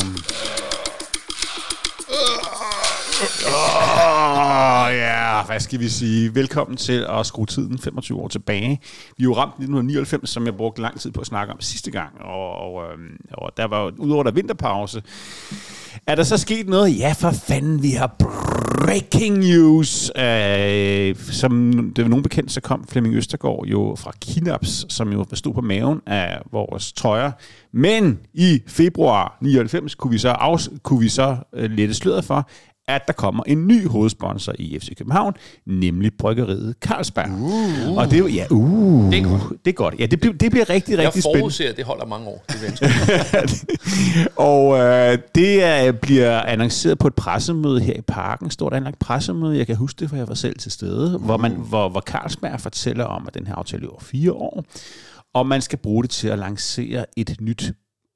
[3.23, 6.35] Åh, oh, ja, hvad skal vi sige?
[6.35, 8.79] Velkommen til at skrue tiden 25 år tilbage.
[9.17, 11.91] Vi er jo ramt 1999, som jeg brugte lang tid på at snakke om sidste
[11.91, 15.03] gang, og, og, øhm, og der var jo, udover der vinterpause,
[16.07, 16.99] er der så sket noget?
[16.99, 20.11] Ja, for fanden, vi har breaking news.
[20.17, 25.25] Øh, som det var nogen bekendt, så kom Flemming Østergaard jo fra Kinaps, som jo
[25.33, 27.31] stod på maven af vores trøjer.
[27.73, 32.49] Men i februar 99 kunne vi så, afs- kunne vi så øh, lette sløret for,
[32.87, 35.33] at der kommer en ny hovedsponsor i FC København,
[35.65, 37.31] nemlig bryggeriet Carlsberg.
[37.31, 37.97] Uh.
[37.97, 39.65] Og det er jo, ja, uh, Det er godt.
[39.65, 39.95] Det er godt.
[39.99, 41.41] Ja, det, bliver, det bliver rigtig, Jeg rigtig spændende.
[41.41, 42.45] forudser, at det holder mange år.
[42.47, 42.63] Det
[44.35, 48.51] og øh, det er, bliver annonceret på et pressemøde her i parken.
[48.51, 49.57] Stort anlagt pressemøde.
[49.57, 51.17] Jeg kan huske det, for jeg var selv til stede.
[51.17, 54.63] Hvor, man, hvor, hvor Carlsberg fortæller om, at den her aftale er over fire år.
[55.33, 57.73] Og man skal bruge det til at lancere et nyt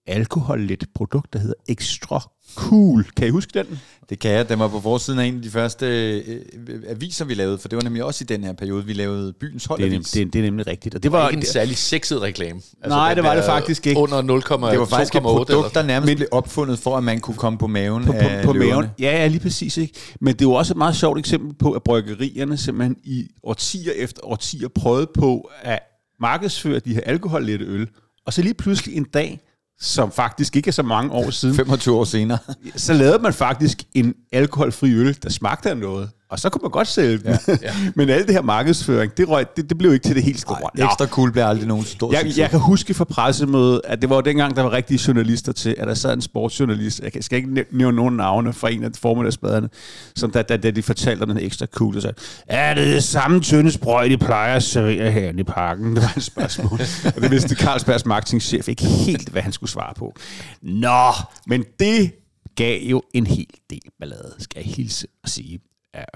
[0.07, 3.05] alkohollet produkt, der hedder Extra Cool.
[3.15, 3.79] Kan I huske den?
[4.09, 4.49] Det kan jeg.
[4.49, 5.85] Den var på forsiden af en af de første
[6.21, 6.41] øh,
[6.87, 9.63] aviser, vi lavede, for det var nemlig også i den her periode, vi lavede byens
[9.63, 9.91] Det er, holdavis.
[9.93, 10.95] nem, det, er, det er nemlig rigtigt.
[10.95, 12.53] Og det Det var, var ikke en særlig sexet reklame.
[12.81, 13.99] Altså, Nej, det var det faktisk ikke.
[14.01, 17.37] Under 0,2,8 Det var faktisk et produkt, der nærmest blev opfundet for, at man kunne
[17.37, 18.71] komme på maven på, på, af på løverne.
[18.71, 18.85] maven.
[18.99, 19.77] Ja, ja, lige præcis.
[19.77, 19.93] Ikke?
[20.21, 23.91] Men det er jo også et meget sjovt eksempel på, at bryggerierne simpelthen i årtier
[23.95, 25.79] efter årtier prøvede på at
[26.21, 27.87] markedsføre de her alkohollette øl.
[28.25, 29.39] Og så lige pludselig en dag,
[29.79, 32.37] som faktisk ikke er så mange år siden, 25 år senere.
[32.75, 36.09] så lavede man faktisk en alkoholfri øl, der smagte af noget.
[36.29, 37.37] Og så kunne man godt sælge den.
[37.47, 37.73] Ja, ja.
[37.95, 40.69] Men alt det her markedsføring, det, røg, det, det blev ikke til det helt store.
[40.75, 40.85] Nå.
[40.85, 42.37] Ekstra cool blev aldrig nogen stor Jeg, succes.
[42.37, 45.75] jeg kan huske fra pressemødet, at det var jo dengang, der var rigtige journalister til,
[45.77, 48.89] at der sad en sportsjournalist, jeg skal ikke næ- nævne nogen navne fra en af
[48.97, 49.69] formiddagsbladene,
[50.15, 52.15] som da, da, da de fortalte om den ekstra cool, og sagde,
[52.47, 55.85] er det det samme tynde sprøjt, de plejer at servere herinde i parken?
[55.95, 56.79] Det var et spørgsmål.
[57.15, 60.13] og det vidste Carlsbergs marketingchef ikke helt, hvad han skulle svare på.
[60.61, 61.11] Nå,
[61.47, 62.11] men det
[62.55, 65.59] gav jo en hel del ballade, skal jeg hilse og sige.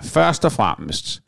[0.02, 1.22] Først og fremmest,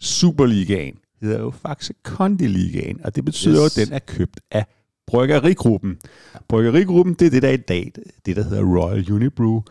[0.00, 3.76] Superligaen hedder jo faktisk Kondi Ligaen, og det betyder yes.
[3.76, 4.66] Jo, at den er købt af
[5.06, 5.98] Bryggerigruppen.
[6.48, 7.92] Bryggerigruppen, det er det, der er i dag,
[8.26, 9.62] det der hedder Royal Unibrew,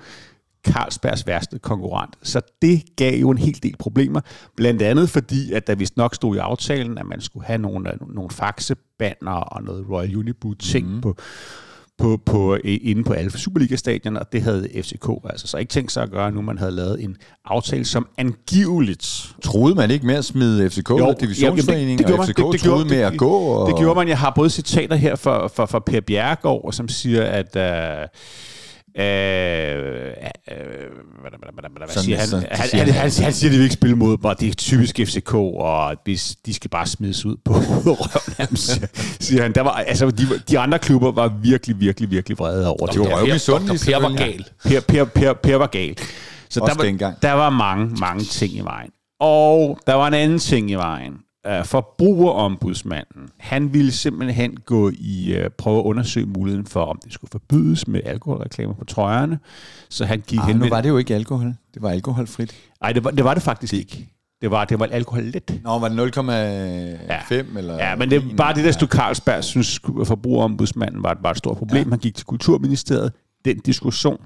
[0.67, 2.15] Carlsbergs værste konkurrent.
[2.23, 4.21] Så det gav jo en hel del problemer,
[4.55, 7.91] blandt andet fordi, at der vist nok stod i aftalen, at man skulle have nogle,
[8.07, 11.01] nogle faxebanner og noget Royal Unibrew ting mm.
[11.01, 11.17] på,
[11.99, 16.03] på, på, inde på alle Superliga-stadioner, og det havde FCK altså så ikke tænkt sig
[16.03, 20.25] at gøre, nu man havde lavet en aftale, som angiveligt Troede man ikke med at
[20.25, 23.29] smide FCK ud af divisionsforeningen, og FCK det- det troede gjorde- med at gå?
[23.29, 23.67] Og...
[23.69, 24.07] Det gjorde man.
[24.07, 27.55] Jeg har både citater her fra, fra, fra Per Bjerregaard, som siger, at...
[27.55, 28.07] Øh,
[31.93, 32.03] Han?
[32.03, 32.93] siger han, han.
[32.93, 34.39] han, han siger, at de vil ikke spille mod mig.
[34.39, 37.53] Det er typisk FCK, og hvis de skal bare smides ud på
[37.85, 39.53] røven, siger, han.
[39.53, 42.99] Der var, altså, de, de andre klubber var virkelig, virkelig, virkelig vrede over det.
[42.99, 43.85] var Ja, røvmisundelige, Dr.
[43.85, 44.45] Per var gal.
[44.65, 45.95] Per, per, per, per var gal.
[46.49, 48.89] Så der var, der var mange, mange ting i vejen.
[49.19, 51.13] Og der var en anden ting i vejen.
[51.47, 57.13] Uh, forbrugerombudsmanden, han ville simpelthen gå i, uh, prøve at undersøge muligheden for, om det
[57.13, 59.39] skulle forbydes med alkoholreklamer på trøjerne.
[59.89, 60.69] Så han gik Ah, hen nu med...
[60.69, 61.47] var det jo ikke alkohol.
[61.73, 62.55] Det var alkoholfrit.
[62.81, 64.09] Nej, det var, det var det faktisk ikke.
[64.41, 65.63] Det var, det var alkohol lidt.
[65.63, 67.73] Nå, var det 0,5 eller...
[67.73, 68.35] Ja, men det en?
[68.37, 71.83] bare det, der stod Carlsberg synes, forbrugerombudsmanden var, et- var et stort problem.
[71.83, 71.89] Ja.
[71.89, 73.13] Han gik til Kulturministeriet.
[73.45, 74.21] Den diskussion,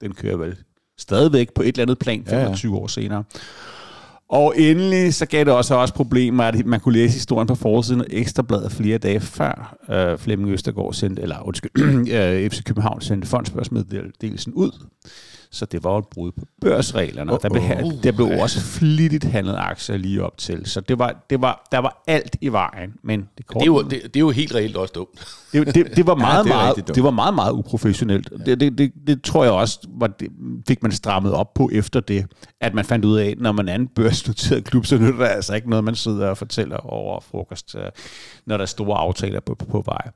[0.00, 0.56] den kører vel
[0.98, 2.44] stadigvæk på et eller andet plan Ja, ja.
[2.44, 3.24] 25 år senere.
[4.30, 8.00] Og endelig så gav det også, også problemer, at man kunne læse historien på forsiden
[8.00, 11.72] af Ekstrabladet flere dage før øh, Flemming Østergaard sendte, eller undskyld,
[12.16, 14.70] øh, FC København sendte fondsbørsmeddelelsen ud.
[15.50, 18.42] Så det var et brud på børsreglerne, og der blev, oh, der blev ja.
[18.42, 20.66] også flittigt handlet aktier lige op til.
[20.66, 23.66] Så det var, det var, der var alt i vejen, men det, Det korte, er,
[23.66, 25.26] jo, det, det er jo helt reelt også dumt.
[25.52, 28.30] det, det, det var meget, det er meget, det var meget, meget uprofessionelt.
[28.46, 30.28] Det, det, det, det tror jeg også, var det,
[30.68, 32.26] fik man strammet op på efter det,
[32.60, 35.54] at man fandt ud af, når man er en børsnoteret klub, så nytter det altså
[35.54, 37.82] ikke noget, man sidder og fortæller over frokost, øh,
[38.46, 40.10] når der er store aftaler på, på, på vej.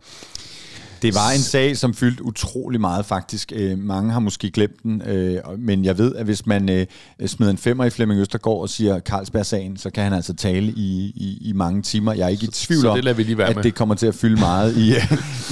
[1.03, 3.53] Det var en sag, som fyldte utrolig meget faktisk.
[3.55, 6.87] Øh, mange har måske glemt den, øh, men jeg ved, at hvis man øh,
[7.27, 11.13] smider en femmer i Flemming Østergaard og siger Carlsberg-sagen, så kan han altså tale i,
[11.17, 12.13] i, i mange timer.
[12.13, 13.63] Jeg er ikke i tvivl så om, det at med.
[13.63, 14.91] det kommer til at fylde meget i,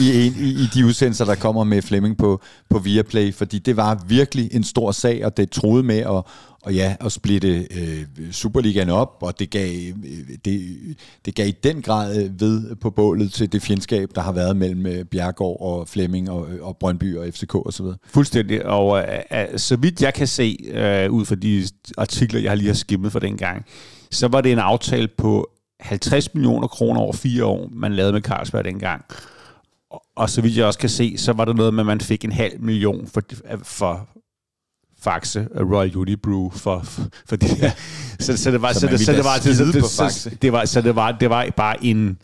[0.03, 3.77] i, en, i, i de udsendelser, der kommer med Flemming på, på Viaplay, fordi det
[3.77, 6.23] var virkelig en stor sag, og det troede med at,
[6.63, 11.51] og ja, at splitte øh, Superligaen op, og det gav, øh, det, det gav i
[11.51, 15.61] den grad øh, ved på bålet til det fjendskab, der har været mellem øh, Bjergård
[15.61, 17.87] og Flemming og, øh, og Brøndby og FCK osv.
[18.05, 18.67] Fuldstændig.
[18.67, 21.69] Og øh, øh, så vidt jeg kan se, øh, ud fra de
[21.99, 23.65] artikler, jeg lige har skimmet for den gang,
[24.11, 28.21] så var det en aftale på 50 millioner kroner over fire år, man lavede med
[28.21, 29.05] Carlsberg dengang.
[29.91, 32.01] Og, og så vidt jeg også kan se, så var der noget med, at man
[32.01, 33.23] fik en halv million for,
[33.63, 34.09] for
[35.03, 36.81] Faxe Royal Unibrew for,
[37.29, 37.73] for, det ja.
[38.21, 40.31] så, så det var Så så, det, så det var på så, Faxe.
[40.43, 42.19] det var så det var det var bare en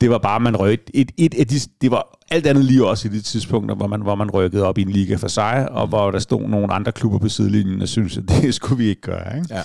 [0.00, 3.08] det var bare man røg et, et af de, det var alt andet lige også
[3.08, 5.86] i de tidspunkter hvor man hvor man rykkede op i en liga for sig og
[5.86, 9.00] hvor der stod nogle andre klubber på sidelinjen og syntes at det skulle vi ikke
[9.00, 9.54] gøre ikke?
[9.54, 9.62] Ja.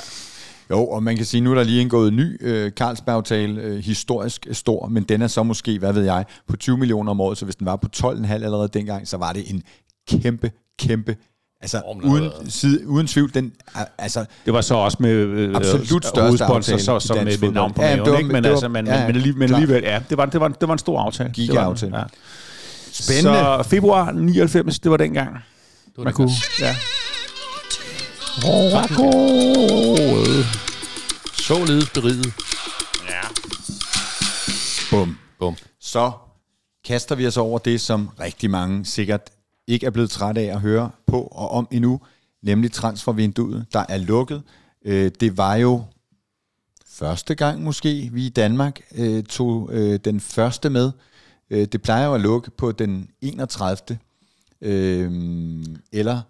[0.69, 3.77] Jo, og man kan sige, nu er der lige indgået en ny øh, Carlsberg-aftale, øh,
[3.77, 7.37] historisk stor, men den er så måske, hvad ved jeg, på 20 millioner om året,
[7.37, 9.63] så hvis den var på 12,5 allerede dengang, så var det en
[10.09, 11.15] kæmpe, kæmpe,
[11.61, 13.53] altså uden, side, uden tvivl, den,
[13.97, 17.53] altså, Det var så også med øh, Absolut største hovedsponsor, aftale så, dansk med, med
[17.55, 18.31] navn på Ja, ja, det maven, var- ikke?
[18.31, 20.41] Men, det var- altså, men, ja, ja, men, alligevel, men alligevel, ja, det var, det
[20.41, 21.29] var, det var en stor aftale.
[21.35, 21.97] Det var- Giga-aftale.
[21.97, 22.03] Ja.
[22.91, 23.39] spændende.
[23.39, 25.33] Så februar 99, det var dengang.
[25.33, 25.41] Det
[25.97, 26.75] var Man kunne, ja.
[28.43, 30.45] Rågård.
[31.33, 32.33] Således beriget.
[34.91, 35.17] Bum.
[35.39, 35.55] Bum.
[35.81, 36.11] Så
[36.85, 39.21] kaster vi os over det, som rigtig mange sikkert
[39.71, 42.01] ikke er blevet træt af at høre på og om endnu,
[42.41, 44.43] nemlig transfervinduet, der er lukket.
[44.85, 45.83] Øh, Det var jo
[46.87, 50.91] første gang måske, vi i Danmark øh, tog øh, den første med.
[51.49, 53.97] Øh, Det plejer jo at lukke på den 31.
[54.61, 55.11] Øh,
[55.91, 56.21] eller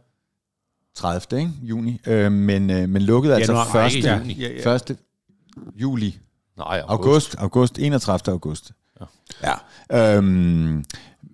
[0.95, 1.39] 30.
[1.39, 1.51] Ikke?
[1.61, 2.01] juni.
[2.07, 4.19] Øh, Men, øh, men lukkede altså Januar, nej, ikke 1.
[4.19, 4.33] juni.
[4.33, 4.75] Ja, ja.
[4.75, 4.97] 1.
[5.75, 6.19] juli.
[6.57, 8.31] Nej, August, august, 31.
[8.33, 8.71] august.
[9.01, 9.05] Ja.
[9.91, 10.17] ja.
[10.17, 10.85] Øhm,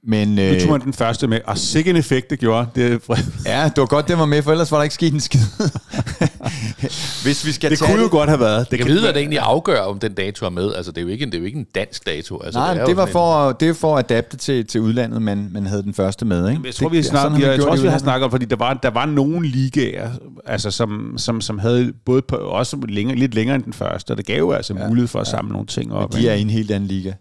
[0.10, 2.68] men Nu øh, tog man den første med, og sikke en effekt, det gjorde.
[2.76, 3.02] Det,
[3.46, 5.40] ja, det var godt, det var med, for ellers var der ikke sket en skid.
[7.24, 8.60] Hvis vi skal det tage kunne jo godt have været.
[8.60, 10.74] Det Det kan vide, hvad det egentlig afgør, om den dato er med.
[10.74, 12.42] Altså, det er jo ikke en, det er jo ikke en dansk dato.
[12.44, 14.82] Altså, Nej, er det, jo det var for, det er for at adapte til, til
[14.82, 16.50] udlandet, man, man havde den første med.
[16.50, 16.62] Ikke?
[16.66, 17.98] Jeg tror, det, vi, ja, snart, sådan vi, man jeg gjort tror også, vi har
[17.98, 20.10] snakket om, fordi der var, der var nogle ligaer,
[20.46, 24.18] altså, som, som, som havde både på, også længere, lidt længere end den første, og
[24.18, 26.14] det gav jo altså ja, mulighed for at samle nogle ting op.
[26.14, 27.14] De er i en helt anden liga.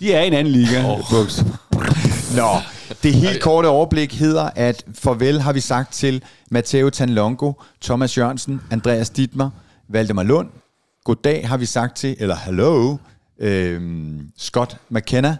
[0.00, 0.84] de er i en anden liga.
[0.84, 1.00] Oh.
[2.36, 2.48] Nå,
[3.02, 8.60] det helt korte overblik hedder, at farvel har vi sagt til Matteo Tanlongo, Thomas Jørgensen,
[8.70, 9.50] Andreas Dittmer,
[9.88, 10.48] Valdemar Lund.
[11.04, 12.96] Goddag har vi sagt til, eller hello,
[13.40, 15.36] øhm, Scott McKenna,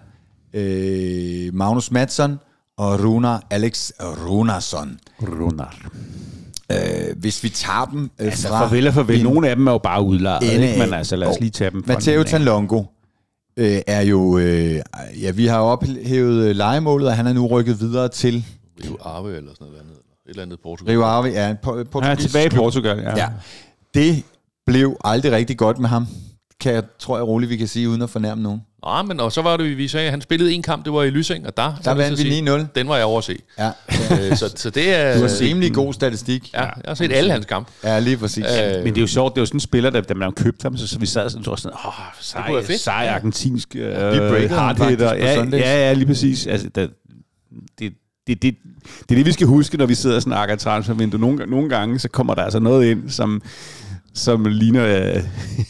[0.54, 2.38] øh, Magnus Madsen
[2.78, 4.98] og Runar Alex Runarsson.
[5.22, 5.76] Runar.
[6.72, 8.60] Øh, hvis vi tager dem øh, Altså, fra...
[8.60, 9.22] farvel og farvel.
[9.22, 10.78] Nogle af dem er jo bare udlejet, ikke?
[10.78, 12.22] men altså, lad os lige tage dem fra Matteo.
[12.22, 12.82] Tanlongo
[13.56, 14.38] øh, er jo...
[14.38, 14.80] Øh,
[15.22, 18.44] ja, vi har ophævet øh, legemålet, og han er nu rykket videre til
[18.84, 19.92] Rio Ave eller sådan noget andet.
[19.96, 20.92] Et eller andet Portugal.
[20.96, 21.26] Rio Ave.
[21.26, 22.48] Ja, en po- Han er tilbage i.
[22.48, 23.16] Portugal, ja.
[23.16, 23.28] Ja.
[23.94, 24.22] Det
[24.66, 26.06] blev aldrig rigtig godt med ham.
[26.60, 28.62] Kan jeg, tror jeg roligt, vi kan sige, uden at fornærme nogen.
[28.86, 31.02] Nej, men og så var det, vi sagde, at han spillede en kamp, det var
[31.02, 31.74] i Lysing, og der...
[31.84, 32.66] jeg vandt vi sige, 9-0.
[32.74, 33.38] Den var jeg over at se.
[33.58, 33.66] Ja.
[34.12, 35.14] Øh, så, så det er...
[35.14, 36.52] Du har rimelig god statistik.
[36.54, 37.72] Ja, jeg har set alle hans kampe.
[37.84, 38.44] Ja, lige præcis.
[38.44, 40.32] Øh, Men det er jo sjovt, det er jo sådan en spiller, der, da man
[40.32, 42.80] købte ham, så, så vi sad sådan, og sådan, åh, være sej, fedt.
[42.80, 45.14] sej argentinsk øh, hardhitter.
[45.14, 46.46] Ja, ja, ja, lige præcis.
[46.46, 46.86] Altså, der,
[47.78, 47.92] det,
[48.26, 48.56] det, det,
[49.08, 51.20] det er det, vi skal huske, når vi sidder og snakker transfervindue.
[51.20, 53.42] Nogle, nogle gange, så kommer der altså noget ind, som,
[54.14, 54.86] som ligner...
[55.14, 55.22] Øh,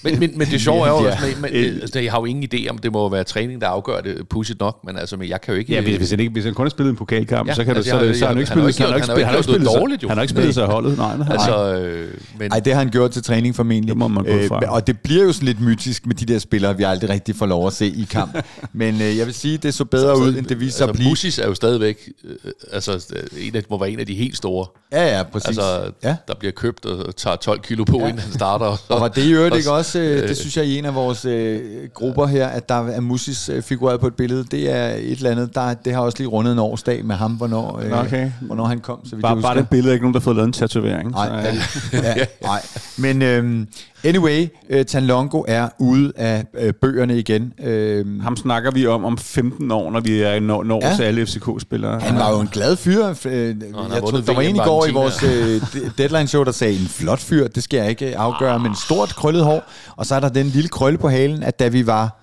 [0.04, 1.12] Men, men, men det sjove er jo Ja.
[1.12, 3.66] også, at man, altså, jeg har jo ingen idé om, det må være træning, der
[3.68, 5.72] afgør det pudsigt nok, men altså, men jeg kan jo ikke...
[5.72, 7.76] ja, hvis, hvis, han ikke, hvis han kun har spillet en pokalkamp, Ja, så kan
[7.76, 8.92] altså, du, så, jeg- så, har han jo ikke han spillet, ikke så gjort- han
[8.92, 10.08] har ikke han spillet, han noget spillet, dårligt, jo.
[10.08, 11.16] han har ikke spillet sig holdet, nej.
[11.16, 11.26] nej.
[11.30, 13.88] Altså, øh, men, Ej, det har han gjort til træning formentlig.
[13.88, 14.60] Det må man gå ud fra.
[14.74, 17.46] og det bliver jo sådan lidt mytisk med de der spillere, vi aldrig rigtig får
[17.46, 18.36] lov at se i kamp.
[18.72, 20.98] Men øh, jeg vil sige, det så bedre ud, end det viser sig at altså,
[20.98, 21.08] blive.
[21.10, 22.36] Musis er jo stadigvæk, øh,
[22.72, 24.66] altså, øh, en af, må være en af de helt store.
[24.92, 25.46] Ja, ja, præcis.
[25.48, 26.16] Altså, ja.
[26.28, 28.08] der bliver købt og tager 12 kilo på, ja.
[28.08, 28.66] inden starter.
[28.66, 30.78] Og, så, Og var det i øvrigt ikke og- også, øh, det synes jeg i
[30.78, 31.60] en af vores øh,
[31.94, 34.44] grupper her, at der er Musis øh, figureret på et billede.
[34.50, 37.32] Det er et eller andet, der, det har også lige rundet en årsdag med ham,
[37.32, 38.30] hvornår, øh, Okay.
[38.40, 38.98] hvornår han kom.
[39.04, 41.10] Så vidt Bare, bare det billede er ikke nogen, der har fået lavet en tatovering.
[41.10, 42.62] Nej, så, øh, ja, nej.
[42.98, 43.66] Men øhm,
[44.04, 47.52] anyway, øh, Tanlongo er ude af øh, bøgerne igen.
[47.64, 51.04] Øhm, Ham snakker vi om om 15 år, når vi er når, når Ja.
[51.04, 52.00] alle FCK-spillere.
[52.00, 53.06] han var jo en glad fyr.
[53.26, 56.44] Øh, jeg tror, vundet der var en i går i vores øh, de- deadline show,
[56.44, 59.62] der sagde, en flot fyr, det skal jeg ikke afgøre, men stort krøllet hår.
[59.96, 62.18] Og så er der den lille krølle på halen, at da vi var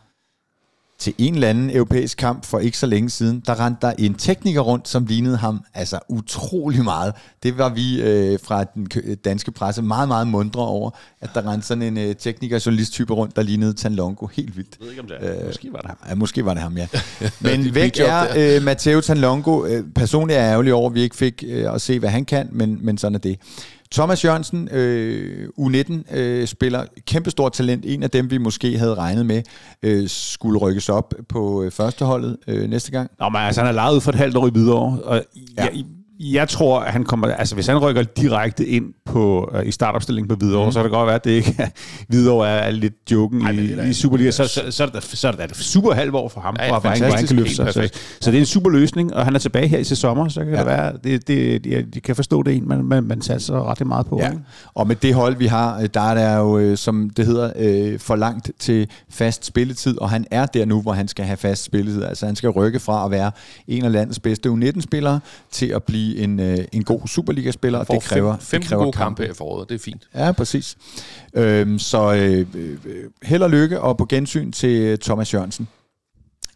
[1.00, 4.14] til en eller anden europæisk kamp for ikke så længe siden, der rendte der en
[4.14, 7.14] tekniker rundt, som lignede ham altså utrolig meget.
[7.44, 8.88] Det var vi øh, fra den
[9.26, 13.42] danske presse meget, meget mundre over, at der rendte sådan en øh, tekniker-journalist-type rundt, der
[13.42, 14.78] lignede Tanlongo helt vildt.
[14.80, 15.46] Jeg ved ikke, om det er.
[15.46, 15.98] Måske var det ham.
[16.10, 16.88] Ja, måske var det ham, ja.
[17.40, 19.66] Men væk er øh, Matteo Tanlongo.
[19.66, 22.26] Øh, personligt er jeg ærgerlig over, at vi ikke fik øh, at se, hvad han
[22.26, 23.40] kan, men, men sådan er det.
[23.92, 26.48] Thomas Jørgensen, øh, U19 øh,
[27.08, 27.86] kæmpestort talent.
[27.88, 29.44] En af dem, vi måske havde regnet med,
[29.84, 33.12] øh, skulle rykkes op på øh, førsteholdet øh, næste gang.
[33.20, 35.24] Nå, men altså, han er lejet ud for et halvt år i Hvidovre, og
[35.58, 35.64] ja.
[35.64, 35.86] jeg,
[36.20, 37.28] jeg tror, at han kommer...
[37.28, 40.72] Altså, hvis han rykker direkte ind på, uh, i startopstillingen på Hvidovre, mm.
[40.72, 41.68] så kan det godt være, at det ikke er,
[42.08, 44.32] Hvidovre er, er lidt joken Ej, i, i Superliga.
[44.32, 46.90] Så, så, så, er det, så er det super halvt år for ham, Ja, hvor,
[46.90, 47.74] han, han kan løfte sig.
[47.74, 47.90] Så,
[48.22, 50.54] så det er en super løsning, og han er tilbage her i sommer, så kan
[50.54, 50.58] ja.
[50.58, 53.70] Det være, det, det, de, de kan forstå det er en, man, man, man satser
[53.70, 54.20] ret meget på.
[54.20, 54.30] Ja.
[54.30, 54.42] ikke?
[54.74, 57.52] Og med det hold, vi har, øh, der er der jo, øh, som det hedder,
[57.56, 61.38] øh, for langt til fast spilletid, og han er der nu, hvor han skal have
[61.38, 62.04] fast spilletid.
[62.04, 63.32] Altså han skal rykke fra at være
[63.68, 65.20] en af landets bedste U19-spillere
[65.52, 68.84] til at blive en, øh, en god Superliga-spiller, og det kræver, fem, fem det kræver
[68.84, 69.70] gode kampe i foråret.
[69.70, 70.08] Det er fint.
[70.16, 70.78] Ja, præcis.
[71.34, 72.78] Øhm, så øh, øh,
[73.24, 75.68] held og lykke, og på gensyn til øh, Thomas Jørgensen.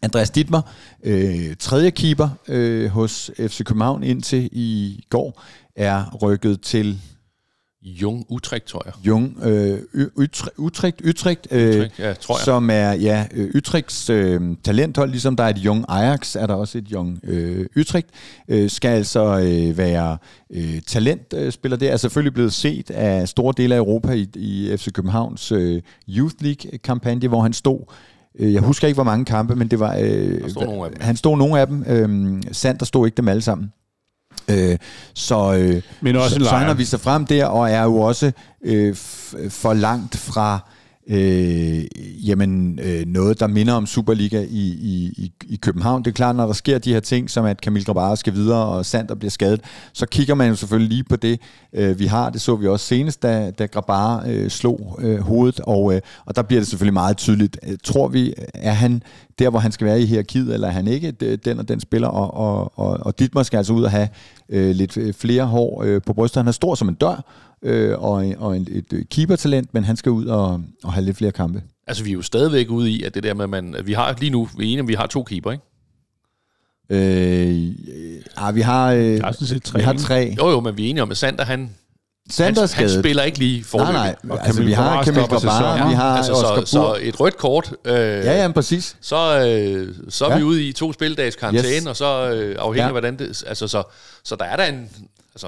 [0.02, 0.62] Andreas Dittmer,
[1.04, 5.42] øh, tredje keeper øh, hos FC København indtil i går,
[5.76, 7.00] er rykket til
[7.84, 8.94] Jung Utrecht, tror jeg.
[9.06, 12.44] Jung øh, Ø- Utre- Utrecht, Utrecht, øh, Utrecht, ja, tror jeg.
[12.44, 16.54] som er ja, øh, Utrechts øh, talenthold, ligesom der er et Jung Ajax, er der
[16.54, 18.06] også et Jung øh, Utrecht,
[18.48, 20.18] øh, skal altså øh, være
[20.50, 21.76] øh, talentspiller.
[21.76, 25.82] Det er selvfølgelig blevet set af store dele af Europa i, i FC Københavns øh,
[26.08, 27.80] Youth League-kampagne, hvor han stod
[28.38, 29.96] øh, jeg husker ikke, hvor mange kampe, men det var...
[29.96, 31.00] Øh, Der stod nogle af dem.
[31.00, 31.84] Han stod nogle af dem.
[31.88, 33.72] Øh, Sander stod ikke dem alle sammen.
[34.48, 34.78] Øh,
[35.14, 36.66] så, øh, Men også så, så han lejer.
[36.66, 38.32] har vist sig frem der, og er jo også
[38.64, 38.96] øh,
[39.50, 40.58] for langt fra
[41.08, 41.84] øh,
[42.28, 46.02] jamen, øh, noget, der minder om Superliga i, i, i, i København.
[46.02, 48.64] Det er klart, når der sker de her ting, som at Camille Grabara skal videre,
[48.64, 49.60] og Sander bliver skadet,
[49.92, 51.40] så kigger man jo selvfølgelig lige på det,
[51.72, 52.30] øh, vi har.
[52.30, 56.36] Det så vi også senest, da, da Grabara øh, slog øh, hovedet, og, øh, og
[56.36, 57.58] der bliver det selvfølgelig meget tydeligt.
[57.68, 59.02] Øh, tror vi, er han
[59.38, 61.80] der, hvor han skal være i hierarkiet, eller er han ikke øh, den og den
[61.80, 64.08] spiller, og, og, og, og Dietmar skal altså ud og have
[64.48, 66.36] øh, lidt øh, flere hår øh, på brystet.
[66.40, 67.24] Han er stor som en dør,
[67.64, 71.16] øh, og, og en, et øh, keepertalent, men han skal ud og, og have lidt
[71.16, 71.62] flere kampe.
[71.86, 73.92] Altså, vi er jo stadigvæk ude i, at det der med, at man, at vi
[73.92, 75.64] har lige nu, vi er enige, om, vi har to keeper, ikke?
[76.90, 77.72] Øh,
[78.36, 79.78] ah, vi har, øh, set tre.
[79.78, 80.34] vi har tre.
[80.38, 81.70] Jo, jo, men vi er enige om, at Sander, han,
[82.30, 83.92] Sander er han, han spiller ikke lige Nej, forløbig.
[83.92, 84.16] nej.
[84.28, 87.36] Og Altså, Camille vi har stopper Grabara, vi har altså, Oscar så, så et rødt
[87.36, 88.96] kort, øh, Ja, ja, præcis.
[89.00, 90.36] så, øh, så er Ja.
[90.38, 91.86] vi ude i to spildags karantæne, Yes.
[91.86, 92.84] og så øh, afhængig Ja.
[92.86, 93.44] af, hvordan det...
[93.46, 93.82] Altså, så,
[94.24, 94.90] så der er der en...
[95.34, 95.46] Altså,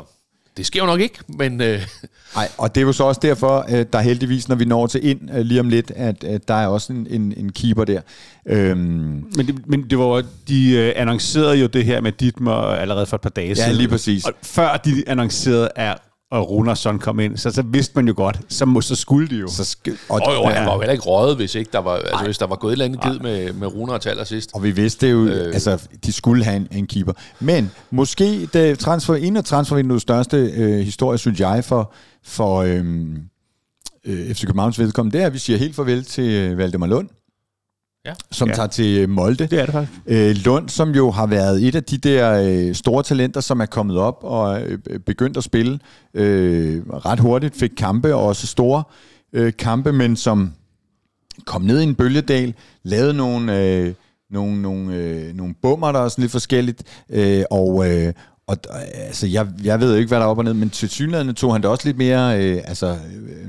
[0.56, 1.60] det sker jo nok ikke, men...
[1.60, 1.86] Øh,
[2.34, 5.08] Nej, og det er jo så også derfor, at der heldigvis, når vi når til
[5.08, 8.00] ind øh, lige om lidt, at, at der er også en, en, en keeper der.
[8.46, 8.78] Øhm,
[9.36, 13.14] Men det, men det var, de øh, annoncerede jo det her med Dittmer allerede for
[13.16, 13.76] et par dage Ja, siden.
[13.76, 14.24] lige præcis.
[14.24, 15.98] Og før de annoncerede, at
[16.30, 19.36] og Runarsson kom ind, så, så vidste man jo godt, så, må, så skulle de
[19.36, 19.48] jo.
[19.48, 21.94] så skal, og, og jo, han var jo heller ikke røget, hvis ikke der var,
[21.96, 24.50] altså, hvis der var gået et eller andet ged med, med Runer til allersidst.
[24.54, 25.46] og vi vidste jo, øh.
[25.46, 27.12] altså, de skulle have en, en keeper.
[27.40, 31.92] Men måske det transfer, en af transfervinduets største øh, historie, synes jeg, for,
[32.24, 33.18] for øhm,
[34.04, 37.08] øh, FC Københavns vedkommende, det er, at vi siger helt farvel til øh, Valdemar Lund,
[38.06, 38.12] Ja.
[38.30, 38.54] som Ja.
[38.54, 39.46] tager til øh, Molde.
[39.46, 40.00] Det er det faktisk.
[40.06, 43.66] Øh, Lund, som jo har været et af de der øh, store talenter, som er
[43.66, 45.78] kommet op og øh, begyndt at spille
[46.14, 48.82] øh, ret hurtigt, fik kampe, og også store
[49.32, 50.52] øh, kampe, men som
[51.44, 53.94] kom ned i en bølgedal, lavede nogle, øh,
[54.30, 58.12] nogle, nogle, øh, nogle bummer, der er sådan lidt forskelligt, øh, og, øh,
[58.46, 58.56] og
[58.94, 61.52] altså, jeg, jeg ved ikke, hvad der er op og ned, men til synligheden tog
[61.54, 62.96] han det også lidt mere øh, altså,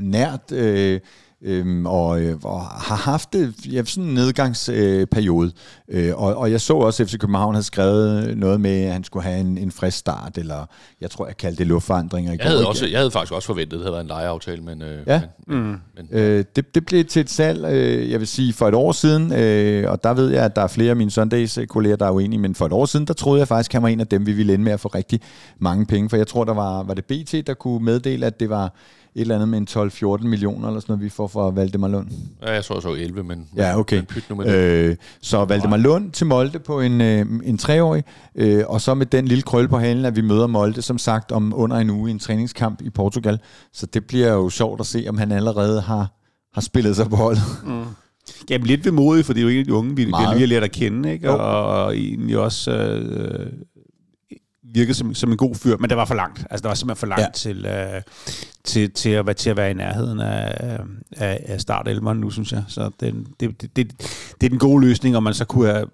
[0.01, 0.99] nært, øh,
[1.43, 5.51] Øhm, og, øh, og har haft det, ja, sådan en nedgangsperiode.
[5.89, 9.03] Øh, og, og jeg så også, at FC København havde skrevet noget med, at han
[9.03, 10.65] skulle have en, en frisk start, eller
[11.01, 12.33] jeg tror, jeg kaldte det luftforandringer.
[12.33, 14.61] i Jeg havde, også, jeg havde faktisk også forventet, at det havde været en lejeaftale,
[14.61, 15.21] men, øh, Ja.
[15.47, 15.75] men, mm.
[15.95, 18.91] men Øh, det, det blev til et salg, øh, jeg vil sige, for et år
[18.91, 22.11] siden, øh, og der ved jeg, at der er flere af mine Sundays-kolleger, der er
[22.11, 24.07] uenige, men for et år siden, der troede jeg faktisk, at han var en af
[24.07, 25.21] dem, vi ville ende med at få rigtig
[25.59, 28.49] mange penge, for jeg tror, der var, var det BT, der kunne meddele, at det
[28.49, 28.73] var
[29.17, 29.67] et eller andet med en
[30.23, 32.07] 12-14 millioner, eller sådan noget, vi får fra Valdemar Lund.
[32.41, 33.95] ja, jeg tror, så 11, men, Ja, okay.
[33.95, 34.89] men pyt nu med det.
[34.89, 38.03] Øh, så Valdemar Lund til Molde på en, øh, en treårig,
[38.35, 41.31] øh, og så med den lille krølle på halen, at vi møder Molde, som sagt,
[41.31, 43.39] om under en uge i en træningskamp i Portugal.
[43.73, 46.11] Så det bliver jo sjovt at se, om han allerede har,
[46.53, 47.41] har spillet sig på holdet.
[48.49, 50.63] Jamen lidt vemodig, for det er jo en af de unge, vi, vi har lært
[50.63, 51.27] at kende, ikke?
[51.27, 51.33] Jo.
[51.33, 53.51] Og, og egentlig også øh,
[54.77, 56.39] virkede som, som en god fyr, men det var for langt.
[56.49, 57.29] Altså, det var simpelthen for langt Ja.
[57.33, 58.01] til, øh,
[58.63, 60.77] til, til, at være, til at være i nærheden af,
[61.17, 62.63] af, af startelveren nu, synes jeg.
[62.67, 63.91] Så det, det, det, det,
[64.41, 65.85] det er den gode løsning, og man så kunne have,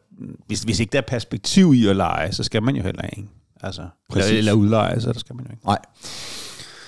[0.48, 3.30] hvis, hvis ikke der er perspektiv i at lege, så skal man jo heller ikke.
[3.64, 4.30] Altså, Præcis.
[4.30, 5.66] eller, eller udleje, så der skal man jo ikke.
[5.66, 5.80] Nej.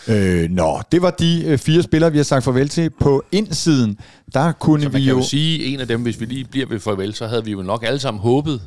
[0.08, 2.90] Øh, nå, det var de øh, fire spillere, vi har sagt farvel til.
[2.90, 3.98] På indsiden,
[4.34, 5.18] der kunne Så vi kan jo...
[5.18, 7.62] jo sige, en af dem, hvis vi lige bliver ved farvel, så havde vi jo
[7.62, 8.62] nok alle sammen håbet,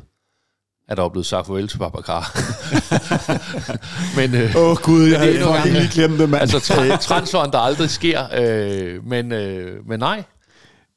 [0.89, 2.37] er der blevet sagt farvel til Babacar.
[4.17, 6.41] men øh, Åh oh, gud, jeg havde er fucking lige glemt det, mand.
[6.41, 8.21] altså tra- transferen, der aldrig sker.
[8.39, 10.23] Øh, men, øh, men nej.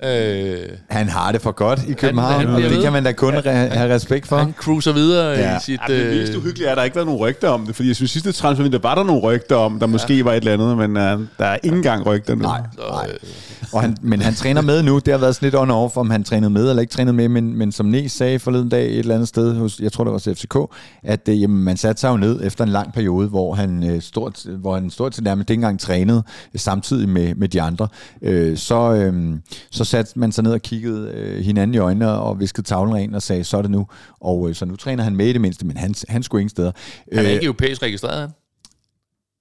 [0.05, 0.59] Øh,
[0.91, 2.85] Han har det for godt i København, han og bliver det ved.
[2.85, 4.37] kan man da kun re- have respekt for.
[4.37, 5.57] han cruiser videre Ja.
[5.57, 5.81] i sit...
[5.89, 7.97] Ja, det mest uhyggelige er, at der ikke været nogen rygter om det, fordi jeg
[7.97, 10.91] synes, sidste transfervindue var der nogle rygter om, der måske var et eller andet, men
[10.91, 12.43] uh, der er ikke engang rygter nu.
[12.43, 13.09] Nej, Så, nej.
[13.13, 13.29] øh,
[13.73, 14.99] Og han, men han træner med nu.
[14.99, 17.29] Det har været sådan lidt on-off, om han trænede med eller ikke trænede med.
[17.29, 20.13] Men, men som Næs sagde forleden dag et eller andet sted, hos, jeg tror det
[20.13, 20.57] var hos FCK,
[21.03, 24.03] at øh, jamen, man satte sig jo ned efter en lang periode, hvor han, øh,
[24.03, 26.23] stort, hvor han stort set nærmest ikke engang trænede
[26.55, 27.89] øh, samtidig med, med de andre.
[28.23, 29.35] Øh, så, øh,
[29.71, 33.15] så satte man sig ned og kiggede øh, hinanden i øjnene og viskede tavlen ren
[33.15, 33.87] og sagde, så er det nu.
[34.21, 36.51] Og øh, så nu træner han med i det mindste, men han, han skulle ingen
[36.51, 36.73] steder.
[37.13, 38.31] han er Øh, ikke europæisk registreret, han?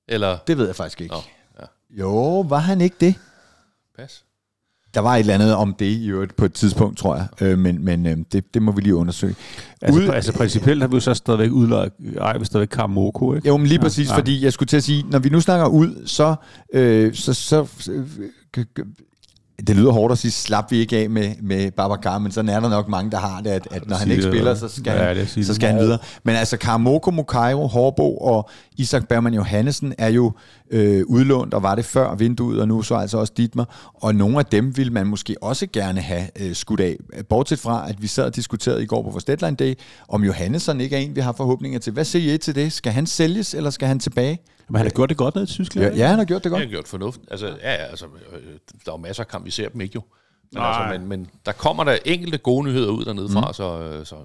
[0.07, 0.38] Eller...
[0.47, 1.13] det ved jeg faktisk ikke.
[1.13, 1.22] Nå,
[1.59, 1.65] ja.
[2.01, 3.15] Jo, var han ikke det?
[4.00, 4.24] Pas.
[4.94, 7.28] Der var et eller andet om det i øvrigt på et tidspunkt, tror jeg.
[7.42, 9.36] Øh, men men øh, det, det må vi lige undersøge.
[9.82, 13.48] Altså, Ud- altså principielt har vi jo så stadigvæk udløjet, ej, vi stadigvæk Karamoko, ikke?
[13.48, 14.18] Jo, men lige Ja, præcis, ja.
[14.18, 16.36] fordi jeg skulle til at sige, når vi nu snakker ud, så...
[16.74, 18.06] Øh, så, så øh,
[18.58, 19.08] g- g-
[19.68, 22.60] det lyder hårdt at sige, slap vi ikke af med, med Babacar, men sådan er
[22.60, 25.14] der nok mange, der har det, at, at når han ikke spiller, så skal, Ja,
[25.14, 25.98] han, så skal han videre.
[26.24, 30.32] Men altså, Karamoko, Mukairo, Hårbo og Isak Bergman Johannesen er jo
[30.72, 33.91] øh, udlånt, og var det før vinduet, og nu så altså også Dietmar.
[33.93, 36.97] Og nogle af dem vil man måske også gerne have øh, skudt af.
[37.30, 39.74] Bortset fra, at vi sad og diskuterede i går på vores deadline day,
[40.07, 41.93] om Johannesson ikke er en, vi har forhåbninger til.
[41.93, 42.74] Hvad siger I til det?
[42.74, 44.39] Skal han sælges, eller skal han tilbage?
[44.69, 45.95] Men han har gjort det godt ned i Tyskland.
[45.95, 46.63] Ja, ja han har gjort det Det godt.
[46.63, 47.19] har gjort fornuft.
[47.32, 48.41] Altså, ja, ja, altså, øh,
[48.86, 50.01] der er jo masser af kamp, vi ser dem ikke jo.
[50.53, 50.84] Men, Nej.
[50.84, 53.53] altså, men, men der kommer der enkelte gode nyheder ud dernede fra, mm.
[53.53, 54.15] så, øh, så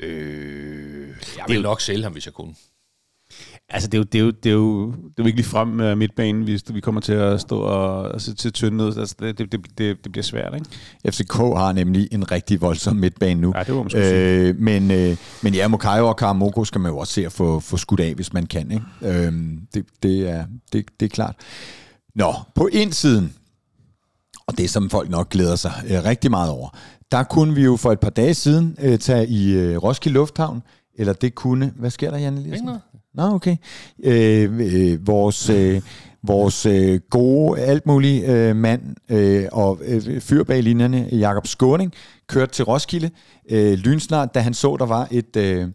[0.00, 2.54] øh, jeg vil nok sælge ham, hvis jeg kunne.
[3.70, 5.48] Altså, det er jo, det er jo, det er jo, det er jo ikke lige
[5.48, 8.96] frem uh, midtbanen, hvis vi kommer til at stå og, og se til tynde ud.
[8.96, 10.66] Altså, det, det, det, det, bliver svært, ikke?
[11.16, 13.52] FCK har nemlig en rigtig voldsom midtbane nu.
[13.56, 14.14] Ja, det må man sgu sige.
[14.14, 17.60] øh, men, øh, men ja, Mukayo og Karamoko skal man jo også se at få,
[17.60, 18.70] få skudt af, hvis man kan.
[18.70, 19.26] Ikke?
[19.26, 19.32] Øh,
[19.74, 21.36] det, det, er, det, det er klart.
[22.14, 23.32] Nå, på indsiden,
[24.46, 26.68] og det som folk nok glæder sig øh, rigtig meget over,
[27.12, 30.62] der kunne vi jo for et par dage siden øh, tage i øh, Roskilde Lufthavn,
[30.98, 31.72] eller det kunne...
[31.76, 32.66] Hvad sker der, Janne Ikke Eliassen?
[32.66, 32.80] noget?
[33.14, 33.56] Nå, okay.
[34.04, 35.82] Øh, øh, vores øh,
[36.22, 41.92] vores øh, gode, alt mulige øh, mand øh, og øh, fyr bag linjerne, Jakob Skåning,
[42.26, 43.10] kørte til Roskilde
[43.50, 45.68] øh, lynsnart, da han så, der var et, øh,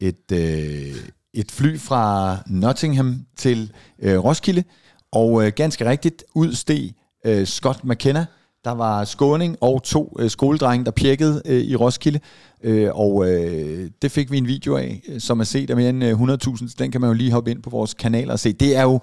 [0.00, 0.94] et, øh,
[1.34, 3.72] et fly fra Nottingham til
[4.02, 4.64] øh, Roskilde,
[5.12, 6.92] og øh, ganske rigtigt udsteg
[7.26, 8.26] øh, Scott McKenna,
[8.64, 12.20] der var skåning og to øh, skoledrenge, der pjekkede øh, i Roskilde.
[12.64, 15.90] Øh, og øh, det fik vi en video af, øh, som er set af mere
[15.90, 16.68] end øh, 100.000.
[16.68, 18.52] Så den kan man jo lige hoppe ind på vores kanal og se.
[18.52, 19.00] Det er jo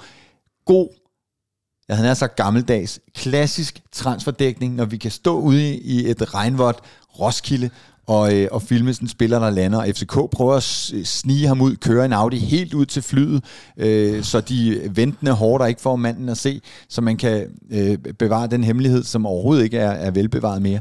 [0.66, 0.88] god,
[1.88, 6.78] jeg havde nær sagt gammeldags, klassisk transferdækning, når vi kan stå ude i, et regnvådt
[7.20, 7.70] Roskilde
[8.08, 9.80] og, øh, og filme sådan en spiller, der lander.
[9.80, 13.43] Og FCK prøver at øh, snige ham ud, køre en Audi helt ud til flyet,
[13.78, 18.47] øh, så de ventende hårdt ikke får manden at se, så man kan øh, bevare
[18.47, 20.80] den hemmelighed, som overhovedet ikke er, er velbevaret mere.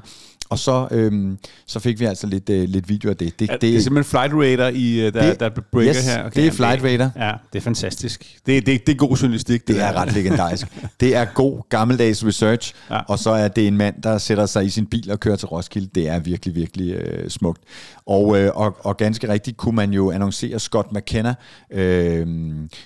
[0.48, 3.40] Og så, øhm, så fik vi altså lidt, øh, lidt video af det.
[3.40, 6.28] Det, Det, det er simpelthen Flight Radar, i, uh, der, Det- der breaker yes, her.
[6.28, 7.10] det er Flight Radar.
[7.16, 8.36] Ja, det er fantastisk.
[8.46, 9.68] Det, det, det er god journalistik.
[9.68, 10.00] Det er der.
[10.00, 10.66] ret legendarisk.
[11.00, 12.94] Det er god gammeldags research, Ja.
[12.94, 13.00] ja.
[13.08, 15.48] og så er det en mand, der sætter sig i sin bil og kører til
[15.48, 15.88] Roskilde.
[15.94, 17.60] Det er virkelig, virkelig øh, smukt.
[18.06, 21.34] Og, øh, og, og ganske rigtigt kunne man jo annoncere Scott McKenna
[21.72, 22.26] øh,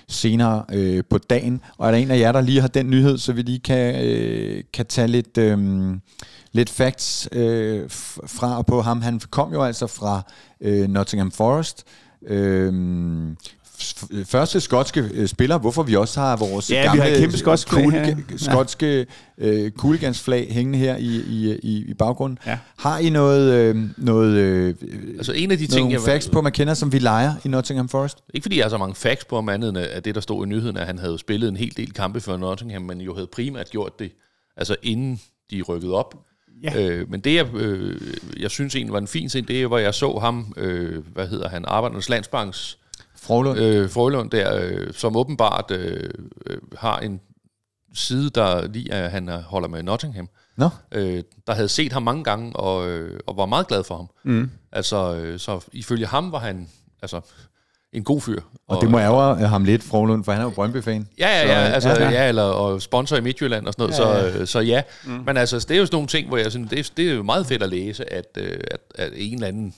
[0.07, 1.61] senere øh, på dagen.
[1.77, 4.05] Og er der en af jer, der lige har den nyhed, så vi lige kan,
[4.05, 5.37] øh, kan tage lidt...
[5.37, 5.57] Øh,
[6.51, 7.83] lidt facts øh,
[8.27, 9.01] fra og på ham.
[9.01, 10.21] Han kom jo altså fra
[10.61, 11.83] øh, Nottingham Forest.
[12.27, 12.73] Øh,
[14.25, 17.37] første skotske øh, spiller, hvorfor vi også har vores Ja, vi gamle har et kæmpe
[17.37, 18.15] skotsk flag cool- her.
[18.37, 19.05] skotske
[19.37, 22.39] øh, cooligansflag hængende her i, i, i, i baggrunden.
[22.45, 22.57] Ja.
[22.77, 24.75] Har I noget, øh, noget øh,
[25.17, 28.17] Altså en af de ting, jeg facts på McKenna, som vi leger i Nottingham Forest?
[28.33, 30.45] Ikke fordi jeg har så mange facts på om andet end at det, der stod
[30.45, 33.27] i nyheden, at han havde spillet en hel del kampe for Nottingham, men jo havde
[33.27, 34.11] primært gjort det,
[34.57, 35.21] altså inden
[35.51, 36.15] de rykkede op.
[36.63, 36.81] Ja.
[36.81, 38.01] Øh, men det, jeg, øh,
[38.39, 41.27] jeg synes egentlig var en fin ting, det er, hvor jeg så ham, øh, hvad
[41.27, 42.77] hedder han, Arbejdernes Landsbanks
[43.15, 43.59] Frolund?
[43.59, 46.09] øh, Frølund der, øh, som åbenbart øh,
[46.45, 47.21] øh, har en
[47.93, 52.03] side, der lige at han er- holder med Nottingham, Nå, øh, der havde set ham
[52.03, 54.09] mange gange og, øh, og var meget glad for ham.
[54.23, 54.49] Mm.
[54.71, 56.69] Altså, øh, så ifølge ham var han
[57.01, 57.21] altså
[57.93, 58.41] en god fyr.
[58.67, 61.07] og det må ærge ham lidt, Frolund, for han er jo Brøndby-fan.
[61.19, 62.27] Ja, ja, Så, ja, øh, altså, ja, ja, ja.
[62.27, 64.37] eller og sponsor i Midtjylland og sådan noget, Ja, ja, ja.
[64.37, 64.45] ja.
[64.45, 64.81] Så, så ja.
[65.05, 65.11] Mm.
[65.25, 67.13] Men altså, det er jo sådan nogle ting, hvor jeg synes, det, er, det er
[67.13, 69.73] jo meget fedt at læse, at, øh, at, at en eller anden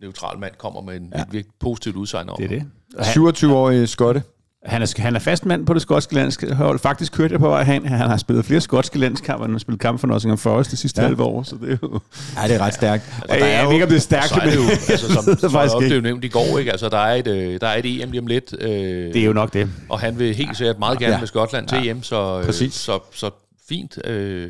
[0.00, 1.22] neutral mand kommer med en, ja.
[1.22, 2.36] et virkelig positivt udsagn om.
[2.36, 2.64] Det er det.
[3.00, 4.22] 27-årig skotte.
[4.66, 6.78] Han er, han er fast mand på det skotske landshold.
[6.78, 7.86] Faktisk kørte jeg på vej hen.
[7.86, 10.76] Han har spillet flere skotske landskampe, end han har spillet kamp for Nottingham Forest de
[10.76, 11.02] sidste Ja.
[11.04, 11.08] ja.
[11.08, 11.42] halve år.
[11.42, 12.00] Så det er jo...
[12.42, 13.02] Ja, det er ret stærkt.
[13.22, 14.60] Og Ja, der jeg er jo, ikke, om det er stærkt, Så er det jo,
[14.62, 15.88] men altså, som, det er faktisk ikke.
[15.88, 16.70] blev nævnt i går, ikke?
[16.70, 18.68] Altså, der er et, øh, der er et EM lige om lidt, øh,
[19.14, 19.68] Det er jo nok det.
[19.88, 21.14] og han vil helt sikkert meget gerne Ja.
[21.16, 21.20] ja.
[21.20, 22.74] med Skotland til EM, så, øh, Præcis.
[22.74, 23.30] så, så
[23.68, 24.06] fint.
[24.06, 24.48] Øh,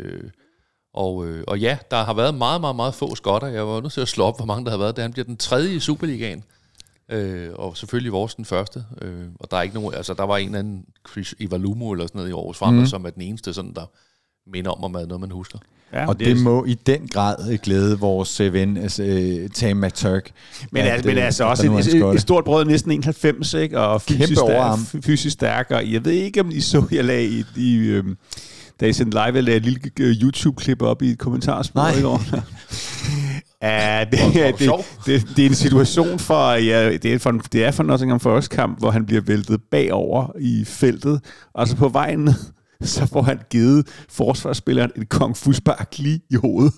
[0.95, 3.49] og, øh, og ja, der har været meget, meget, meget få skotter.
[3.49, 4.97] Jeg var nødt til at slå op, hvor mange der har været.
[4.97, 6.43] Det han bliver den tredje i Superligaen.
[7.09, 8.85] Øh, og selvfølgelig vores den første.
[9.03, 12.07] Øh, og der er ikke nogen, altså der var en eller anden Chris Ivalumo eller
[12.07, 12.87] sådan noget i Aarhus Fremad, mm.
[12.87, 13.91] som er den eneste, sådan, der
[14.47, 15.59] minder om, om at noget, man husker.
[15.93, 19.77] Ja, og det må i den grad øh, glæde vores øh, ven, altså, øh, Tam
[19.77, 20.31] McTurk.
[20.71, 23.81] Men, at, altså, men øh, altså også et, et, et stort brød, næsten 91, ikke?
[23.81, 24.85] og fysisk, Kæmpe overarm.
[24.85, 25.71] stærk, fysisk stærk.
[25.71, 28.17] Og jeg ved ikke, om I så, jeg lagde i, i øhm,
[28.81, 31.99] da jeg sendte live, jeg lagde et lille øh, YouTube-klip op i kommentarsporet Nej.
[31.99, 32.23] i går.
[33.65, 37.31] Ja, det, er, du det, det, det, er en situation for, ja, det er for,
[37.31, 41.21] det er for Nottingham Forest kamp, hvor han bliver væltet bagover i feltet,
[41.55, 42.35] og så på vejen ned,
[42.83, 46.73] så får han givet forsvarsspilleren et kung fu spark lige i hovedet.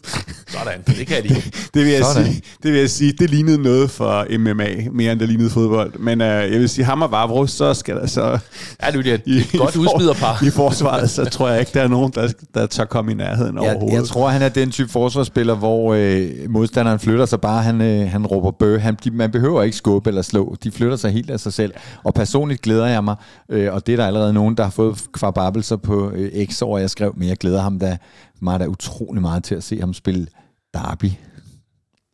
[0.48, 1.52] Sådan, det kan de ikke.
[1.74, 2.26] Det vil, jeg Sådan.
[2.32, 5.98] sige, det vil jeg sige, det lignede noget for MMA, mere end det lignede fodbold.
[5.98, 8.38] Men uh, jeg vil sige, ham og Vavro, så skal der så...
[8.82, 10.42] Ja, det er et I- godt udsmiderpar.
[10.46, 13.54] I forsvaret, så tror jeg ikke, der er nogen, der, der tør komme i nærheden
[13.56, 13.96] Jeg, overhovedet.
[13.96, 18.10] jeg tror, han er den type forsvarsspiller, hvor øh, modstanderen flytter sig bare, han, øh,
[18.10, 18.78] han råber bø.
[18.78, 20.56] Han, de, man behøver ikke skubbe eller slå.
[20.64, 21.72] De flytter sig helt af sig selv.
[22.04, 23.16] Og personligt glæder jeg mig,
[23.50, 26.78] øh, og det er der allerede nogen, der har fået kvababelser på øh, X over,
[26.78, 27.98] jeg skrev, men jeg glæder ham da,
[28.40, 30.26] mig da utrolig meget til at se ham spille
[30.74, 31.10] Derby.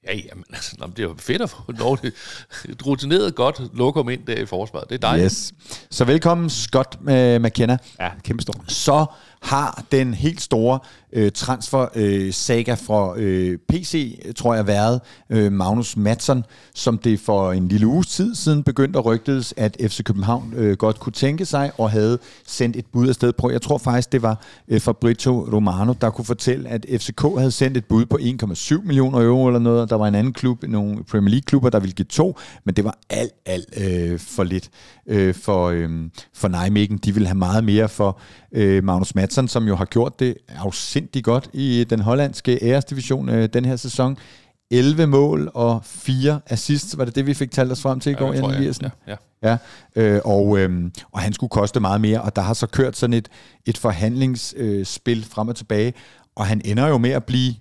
[0.06, 2.12] Ja, jamen, altså, nå, men det er jo fedt at få lov til
[2.68, 4.88] et rutineret godt lokum ind der i forsvaret.
[4.88, 5.24] Det er dejligt.
[5.24, 5.52] Yes.
[5.90, 7.78] Så velkommen, Scott øh, McKenna.
[8.00, 8.54] Ja, kæmpe stor.
[8.68, 9.06] så
[9.42, 10.78] har den helt store
[11.12, 17.20] øh, transfer øh, saga fra øh, PC, tror jeg, været øh, Magnus Madsen, som det
[17.20, 21.12] for en lille uges tid siden begyndte at rygtedes, at FC København øh, godt kunne
[21.12, 23.50] tænke sig, og havde sendt et bud afsted på.
[23.50, 27.76] Jeg tror faktisk, det var øh, Fabrizio Romano, der kunne fortælle, at FCK havde sendt
[27.76, 31.04] et bud på 1,7 millioner euro eller noget, og der var en anden klub, nogle
[31.04, 34.70] Premier League-klubber, der ville give to, men det var alt, alt øh, for lidt
[35.06, 35.90] øh, for, øh,
[36.34, 36.96] for Nijmegen.
[36.96, 38.18] De ville have meget mere for
[38.54, 43.48] øh, Magnus Madsen, som jo har gjort det afsindigt godt i den hollandske æresdivision øh,
[43.52, 44.16] den her sæson.
[44.70, 48.14] 11 mål og 4 assists, var det det, vi fik talt os frem til i
[48.14, 48.62] går, Ja, tror Jan?
[48.82, 49.16] Ja, ja.
[49.42, 49.56] Ja,
[49.96, 53.14] øh, og, øh, og han skulle koste meget mere, og der har så kørt sådan
[53.14, 53.28] et,
[53.66, 55.94] et forhandlingsspil øh, frem og tilbage,
[56.34, 57.54] og han ender jo med at blive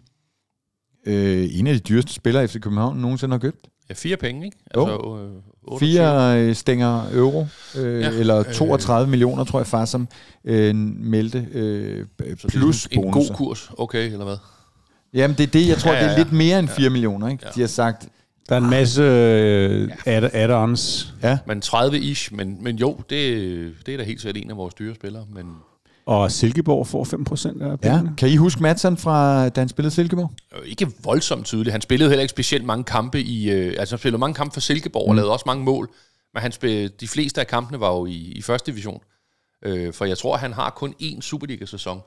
[1.06, 3.68] øh, en af de dyreste spillere, FC København nogensinde har købt.
[3.92, 4.58] Ja, fire penge, ikke?
[4.76, 4.82] Jo.
[4.82, 5.80] Altså, øh, 28.
[5.80, 7.46] Fire øh, stænger euro,
[7.78, 10.08] øh, Ja, eller øh, 32 millioner, tror jeg faktisk, som
[10.46, 14.38] øh, meldte, øh, Så det er plus en god kurs, okay, eller hvad?
[15.14, 16.24] Jamen det er det, jeg tror, Ja, ja, ja, det er ja.
[16.24, 17.44] lidt mere end 4 millioner, ikke?
[17.46, 17.50] Ja.
[17.56, 18.08] De har sagt,
[18.50, 23.94] Der er en masse øh, add- add-ons, ja, Men 30-ish, men, men jo, det, det
[23.94, 25.46] er da helt sikkert en af vores dyre spillere, men
[26.12, 27.04] og Silkeborg får
[27.58, 27.76] 5% af ja.
[27.76, 28.14] pengene.
[28.18, 30.32] Kan I huske Madsen fra, da han spillede Silkeborg?
[30.66, 31.72] ikke voldsomt tydeligt.
[31.72, 33.52] Han spillede heller ikke specielt mange kampe i...
[33.52, 35.90] Øh, altså, han spillede mange kampe for Silkeborg og lavede også mange mål,
[36.34, 39.02] men han spillede, de fleste af kampene var jo i, i første division.
[39.66, 42.02] Øh, for jeg tror, han har kun én Superliga-sæson,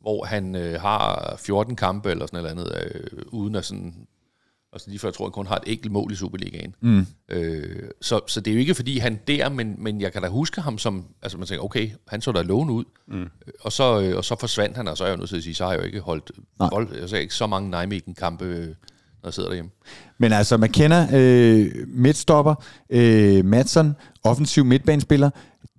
[0.00, 3.94] hvor han øh, har 14 kampe eller sådan noget andet, øh, uden at sådan...
[4.76, 6.74] Altså lige før, jeg tror, han kun har et enkelt mål i Superligaen.
[6.80, 7.06] Mm.
[7.28, 10.28] Øh, så, så det er jo ikke, fordi han der, men, men jeg kan da
[10.28, 11.04] huske ham som...
[11.22, 12.84] Altså man tænker, okay, han så da lovende ud.
[13.08, 13.28] Mm.
[13.60, 15.42] Og, så, øh, og så forsvandt han, og så er jeg jo nødt til at
[15.42, 16.30] sige, så har jeg jo ikke holdt...
[16.58, 16.68] Nej.
[16.72, 18.74] Vold, jeg ser ikke så mange Nijmegen-kampe, øh, når
[19.24, 19.70] jeg sidder derhjemme.
[20.18, 22.54] Men altså, McKenna, øh, midtstopper,
[22.90, 25.30] øh, Madsen, offensiv midtbanespiller,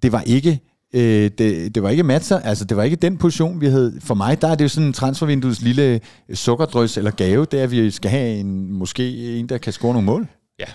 [0.03, 0.59] det var ikke
[0.93, 3.99] øh, det, det var ikke Madsen, altså det var ikke den position, vi havde.
[4.03, 6.01] For mig, der er det jo sådan en transfervinduets lille
[6.33, 9.93] sukkerdrøs eller gave, det er, at vi skal have en, måske en, der kan score
[9.93, 10.27] nogle mål.
[10.59, 10.65] Ja.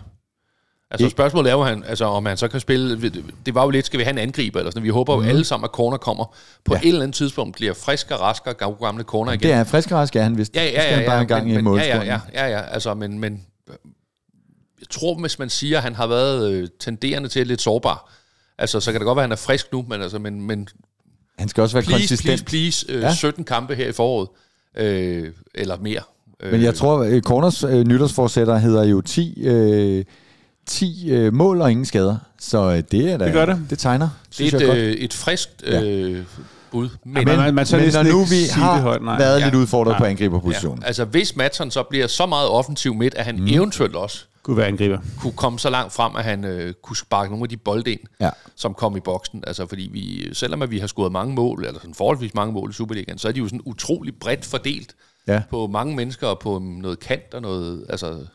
[0.90, 3.10] Altså spørgsmålet er jo, han, altså, om han så kan spille...
[3.46, 5.28] Det var jo lidt, skal vi have en angriber eller sådan Vi håber jo Mhm.
[5.28, 6.24] alle sammen, at corner kommer
[6.64, 6.80] på Ja.
[6.80, 9.42] et eller andet tidspunkt, bliver frisk og rask og gamle corner igen.
[9.42, 10.54] Det er frisk og rask, er han vist.
[10.56, 12.02] Ja, Så ja, skal ja, han bare ja, en gang men, i men, ja, ja,
[12.04, 13.32] ja, ja, ja, altså, men, men
[13.68, 13.74] øh,
[14.80, 18.12] jeg tror, hvis man siger, at han har været øh, tenderende til lidt sårbar,
[18.62, 20.68] altså, så kan det godt være, at han er frisk nu, men, altså, men, men
[21.38, 22.44] Han skal også være please, konsistent.
[22.46, 23.06] please, please, øh, Ja.
[23.08, 23.14] ja.
[23.14, 24.28] 17 kampe her i foråret,
[24.76, 26.00] øh, eller mere.
[26.42, 30.04] Øh, Men jeg tror, at Corners øh, nytårsforsætter hedder jo 10, øh,
[30.66, 32.16] 10 øh, mål og ingen skader.
[32.40, 33.66] Så øh, det er da, Det gør det.
[33.70, 34.08] Det tegner,
[34.38, 35.82] det er et, øh, et friskt Ja.
[35.82, 36.24] øh,
[36.70, 36.88] bud.
[37.04, 39.18] Men, Men, man, man Men når nu vi har det højt, nej.
[39.18, 39.44] været Ja.
[39.44, 39.98] lidt udfordret Nej.
[39.98, 40.78] på angriberpositionen.
[40.82, 43.46] ja, altså, hvis Madsen så bliver så meget offensiv midt, at han mm.
[43.46, 44.98] eventuelt også Kunne være angriber.
[45.20, 48.00] kunne komme så langt frem, at han øh, kunne sparke nogle af de bolde ind,
[48.20, 48.30] Ja.
[48.56, 49.44] som kom i boksen.
[49.46, 52.70] Altså fordi vi, selvom at vi har scoret mange mål, eller sådan forholdsvis mange mål
[52.70, 54.94] i Superligaen, så er de jo sådan utrolig bredt fordelt
[55.28, 55.42] Ja.
[55.50, 58.26] på mange mennesker og på noget kant og noget, altså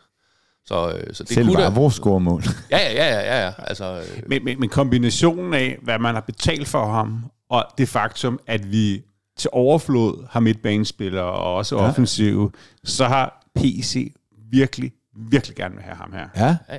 [0.66, 2.44] Så, øh, så det Selv kunne da- Vavro scorer mål.
[2.72, 3.52] Ja, ja, ja, ja, ja.
[3.58, 7.90] Altså, øh, Men, men, men kombinationen af, hvad man har betalt for ham, og det
[7.90, 9.02] faktum, at vi
[9.38, 11.88] til overflod har midtbanespillere og også ja.
[11.88, 12.52] offensive,
[12.84, 14.14] så har PC
[14.52, 16.28] virkelig, virkelig gerne vil have ham her.
[16.36, 16.78] Ja, ja.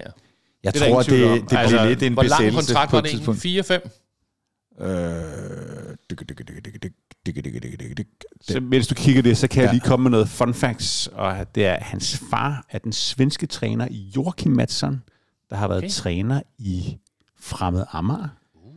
[0.63, 1.47] Jeg det tror, det, det om.
[1.47, 3.65] bliver altså, lidt en hvor besættelse lang kontrakt var det egentlig?
[3.65, 4.85] 4-5?
[4.85, 6.93] Øh, dyk, dyk, dyk, dyk, dyk.
[7.27, 8.07] Dig, dig, dig,
[8.41, 11.55] så mens du kigger det, så kan jeg lige komme med noget fun facts, og
[11.55, 15.03] det er, hans far er den svenske træner Joachim Mattsson,
[15.51, 15.91] der har været okay.
[15.91, 16.99] træner i
[17.41, 18.29] Fremad Amager.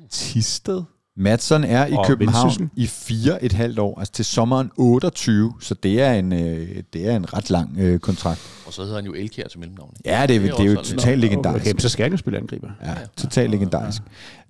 [0.10, 0.84] Tisted,
[1.18, 2.70] Madsen er i Og København Vendsyssel.
[2.76, 7.08] i fire et halvt år, altså til sommeren 28, så det er en, øh, det
[7.08, 8.42] er en ret lang øh, kontrakt.
[8.66, 9.94] Og så hedder han jo Elkjær til mellemnavn.
[10.06, 11.66] Ja, det er, Det er det er jo totalt legendarisk.
[11.68, 12.68] okay, så skal han jo spille angriber.
[12.86, 14.02] Ja, totalt legendarisk.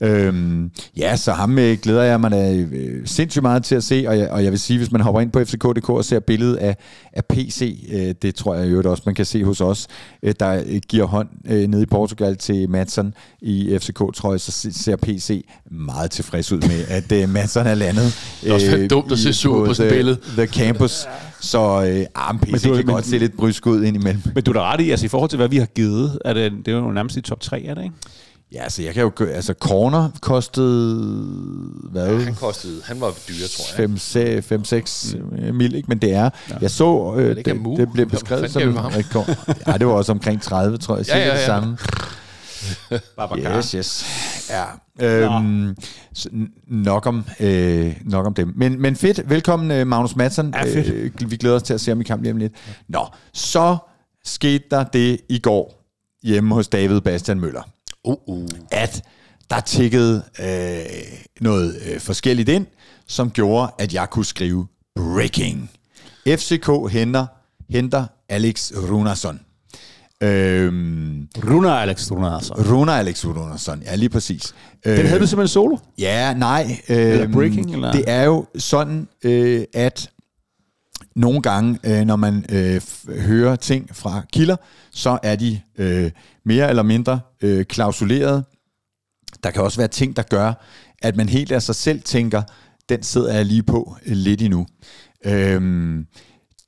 [0.01, 4.05] Øhm, ja, så ham øh, glæder jeg mig da øh, sindssygt meget til at se,
[4.07, 6.55] og jeg, og jeg vil sige, hvis man hopper ind på fck.dk og ser billedet
[6.55, 6.77] af,
[7.13, 9.87] af PC, øh, det tror jeg jo også, man kan se hos os,
[10.23, 14.73] øh, der øh, giver hånd øh, nede i Portugal til Madsen i FCK-trøje, så se-
[14.73, 18.15] ser PC meget tilfreds ud med, at øh, Madsen er landet.
[18.47, 20.17] er også øh, dumt at se sur på sådan billede.
[20.37, 21.05] The Campus.
[21.39, 24.21] Så øh, ah, men PC du- kan men- godt se lidt brysk ud ind imellem.
[24.35, 26.33] Men du er da ret i, altså i forhold til, hvad vi har givet, er
[26.33, 27.95] det, det er jo nærmest i top 3, er det ikke?
[28.53, 29.11] Ja, så jeg kan jo...
[29.33, 30.95] Altså, corner kostede...
[31.91, 32.23] Hvad?
[32.23, 35.49] Han kostede, han var dyre, tror jeg.
[35.49, 35.85] 5-6 mil, ikke?
[35.87, 36.29] Men det er,
[36.61, 39.29] jeg så, øh, det det, det blev beskrevet som rekord.
[39.67, 41.07] Ja, det var også omkring 30, tror jeg.
[41.07, 41.45] Ja, Cirka ja, det ja.
[41.45, 41.77] samme.
[43.17, 43.57] Babacar.
[43.57, 44.05] Yes, yes.
[44.49, 44.65] Ja.
[44.99, 45.75] Øhm,
[46.13, 46.29] så
[46.67, 48.53] nok, om, øh, nok om dem.
[48.55, 49.29] Men, men fedt.
[49.29, 50.53] Velkommen, øh, Magnus Madsen.
[50.55, 50.87] Ja, fedt.
[50.87, 52.53] Øh, vi glæder os til at se ham i kamp lige om lidt.
[52.87, 53.77] Nå, så
[54.25, 55.83] skete der det i går
[56.23, 57.61] hjemme hos David Bastian Møller
[58.03, 58.47] Uh, uh.
[58.71, 59.03] at
[59.49, 60.85] der tikkede øh,
[61.41, 62.65] noget øh, forskelligt ind,
[63.07, 65.71] som gjorde, at jeg kunne skrive breaking.
[66.27, 67.25] FCK henter,
[67.69, 69.39] henter Alex Runarsson.
[70.23, 72.53] Øhm, Runar Alex Runar, altså.
[72.53, 74.55] Runa Alex Runarsson, ja lige præcis.
[74.85, 75.77] Den havde du simpelthen solo?
[75.97, 76.77] Ja, nej.
[76.89, 77.91] Øh, Eller breaking, eller?
[77.91, 80.09] Det er jo sådan, øh, at
[81.15, 82.81] nogle gange, øh, når man øh,
[83.19, 84.55] hører ting fra kilder,
[84.91, 86.11] så er de øh,
[86.45, 88.43] mere eller mindre øh, klausuleret.
[89.43, 90.53] Der kan også være ting, der gør,
[91.01, 92.41] at man helt af sig selv tænker,
[92.89, 94.67] den sidder jeg lige på øh, lidt endnu.
[95.25, 96.05] Øhm,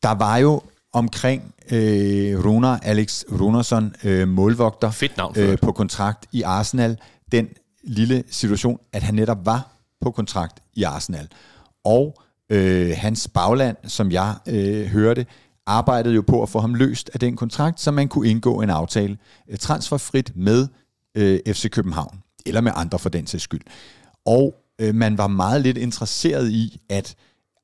[0.03, 0.61] der var jo
[0.93, 6.97] omkring øh, Runar, Alex Runarsson, øh, målvogter Fedt navn øh, på kontrakt i Arsenal,
[7.31, 7.47] den
[7.83, 9.67] lille situation, at han netop var
[10.01, 11.27] på kontrakt i Arsenal.
[11.83, 15.25] Og øh, hans bagland, som jeg øh, hørte,
[15.65, 18.69] arbejdede jo på at få ham løst af den kontrakt, så man kunne indgå en
[18.69, 19.17] aftale
[19.49, 20.67] øh, transferfrit med
[21.15, 23.61] øh, FC København, eller med andre for den sags skyld.
[24.25, 27.15] Og øh, man var meget lidt interesseret i, at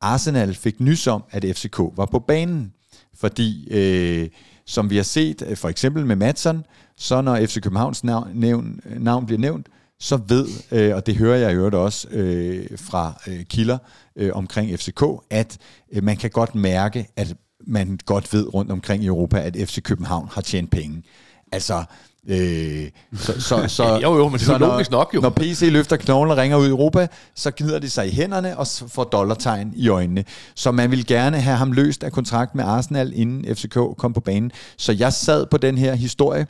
[0.01, 2.73] Arsenal fik nys om, at FCK var på banen.
[3.15, 4.29] Fordi, øh,
[4.65, 6.65] som vi har set, øh, for eksempel med Madsen,
[6.97, 9.67] så når FC Københavns navn, nævn, navn bliver nævnt,
[9.99, 13.77] så ved, øh, og det hører jeg i øvrigt også øh, fra øh, kilder
[14.15, 15.57] øh, omkring FCK, at
[15.91, 17.35] øh, man kan godt mærke, at
[17.67, 21.03] man godt ved rundt omkring i Europa, at FC København har tjent penge.
[21.51, 21.83] Altså,
[22.27, 25.21] øh, så, så, så, jo, jo, men det er jo logisk nok, jo.
[25.21, 28.57] Når PC løfter knoglen og ringer ud i Europa, så gnider de sig i hænderne
[28.57, 30.23] og får dollartegn i øjnene.
[30.55, 34.19] Så man vil gerne have ham løst af kontrakt med Arsenal, inden FCK kom på
[34.19, 34.51] banen.
[34.77, 36.47] Så jeg sad på den her historie,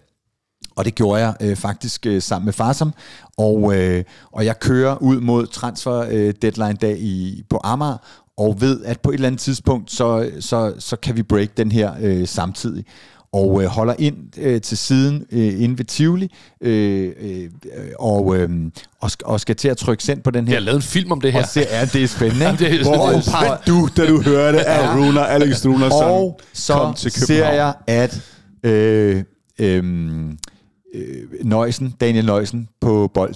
[0.75, 2.93] og det gjorde jeg øh, faktisk øh, sammen med Farsam.
[3.37, 7.97] Og, øh, og jeg kører ud mod transfer øh, deadline dag i, på Amager,
[8.37, 11.71] og ved, at på et eller andet tidspunkt, så, så, så kan vi break den
[11.71, 12.85] her øh, samtidig.
[13.33, 17.49] Og øh, holder ind øh, til siden øh, inde ved Tivoli, øh, øh,
[17.99, 18.49] og, øh,
[19.01, 20.53] og, skal, og skal til at trykke send på den her.
[20.53, 21.41] Jeg har lavet en film om det her.
[21.41, 22.43] Og se, ja, det er spændende.
[22.45, 22.77] Jamen, ikke?
[22.77, 26.73] det er- Hvor, det er- du, da du hørte, at Runar Alex Runarsson og så
[26.73, 27.55] kom til ser København.
[27.55, 28.21] jeg, at
[28.63, 29.23] øh,
[29.59, 29.83] øh,
[30.95, 31.03] øh,
[31.43, 33.35] Nøjsen, Daniel Nøjsen på Bold,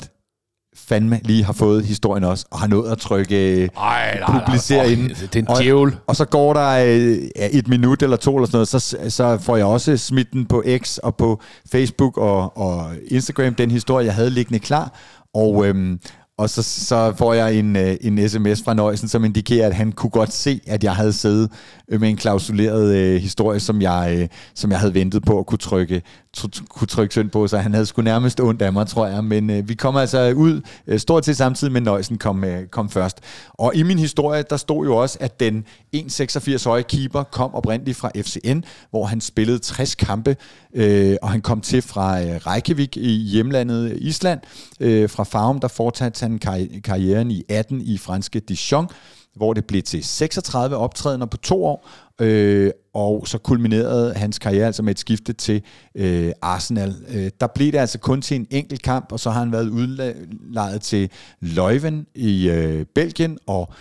[0.76, 4.92] fandme lige har fået historien også, og har nået at trykke øh, Ej, nej, publicere
[4.92, 5.10] inden.
[5.10, 5.96] Det er en Og- djævel.
[6.08, 9.38] Og så går der øh, ja, et minut eller to eller sådan noget, så, så
[9.42, 14.06] får jeg også smidt den på X og på Facebook og, og Instagram, den historie,
[14.06, 15.00] jeg havde liggende klar.
[15.34, 16.00] Og, øhm,
[16.38, 19.92] og så, så får jeg en, øh, en sms fra Nøjsen, som indikerer, at han
[19.92, 21.50] kunne godt se, at jeg havde siddet
[21.92, 25.46] øh, med en klausuleret øh, historie, som jeg, øh, som jeg havde ventet på at
[25.46, 26.23] kunne trykke, tr-
[26.70, 29.24] kunne trykke synd på, så han havde sgu nærmest ondt af mig, tror jeg.
[29.24, 32.90] Men øh, vi kommer altså ud øh, stort set samtidig med Nøjsen kom, øh, kom
[32.90, 33.20] først.
[33.50, 35.66] Og i min historie, der stod jo også, at den
[35.96, 38.60] 1,86-høje keeper kom oprindeligt fra FCN,
[38.90, 40.36] hvor han spillede 60 kampe,
[40.76, 44.40] øh, og han kom til fra øh, Reykjavik i hjemlandet Island.
[44.80, 48.88] Øh, fra Farum, der fortsatte han karri- karrieren i 18 i franske Dijon,
[49.36, 51.90] hvor det blev til 36 optrædener på to år,
[52.22, 55.62] øh, og så kulminerede hans karriere altså med et skifte til
[55.96, 56.96] øh, Arsenal.
[57.08, 59.70] Øh, der blev det altså kun til en enkelt kamp, og så har han været
[59.70, 61.10] udlejet til
[61.40, 63.74] Leuven i øh, Belgien og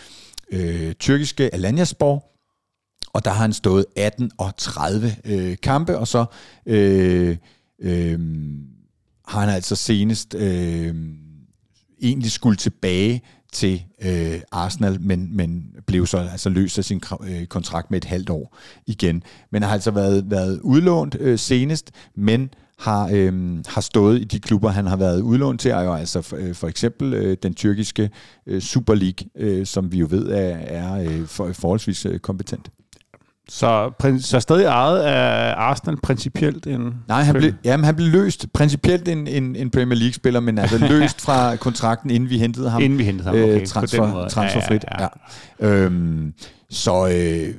[0.52, 2.24] øh, tyrkiske Alanyaspor,
[3.12, 6.24] og der har han stået 18 og 30 øh, kampe, og så
[6.66, 7.36] øh,
[7.80, 8.20] øh,
[9.26, 10.94] har han altså senest øh,
[12.02, 13.22] egentlig skulle tilbage
[13.52, 18.04] til øh, Arsenal, men, men blev så altså løst af sin øh, kontrakt med et
[18.04, 19.22] halvt år igen.
[19.50, 24.40] Men har altså været, været udlånt øh, senest, men har, øh, har stået i de
[24.40, 28.10] klubber, han har været udlånt til, og altså for, øh, for eksempel øh, den tyrkiske
[28.46, 32.70] øh, Super League, øh, som vi jo ved er, er øh, for, forholdsvis øh, kompetent.
[33.48, 33.90] Så,
[34.20, 36.94] så stadig ejet af Arsenal principielt en...
[37.08, 40.78] Nej, han blev, jamen, han blev løst principielt en, en, en Premier League-spiller, men altså
[40.94, 42.82] løst fra kontrakten, inden vi hentede ham.
[42.82, 44.84] Inden vi hentede ham, okay, øh, på transfer, transferfrit.
[44.98, 45.08] Ja, Ja,
[45.60, 45.84] ja, ja.
[45.84, 46.32] Øhm,
[46.70, 47.54] så øh,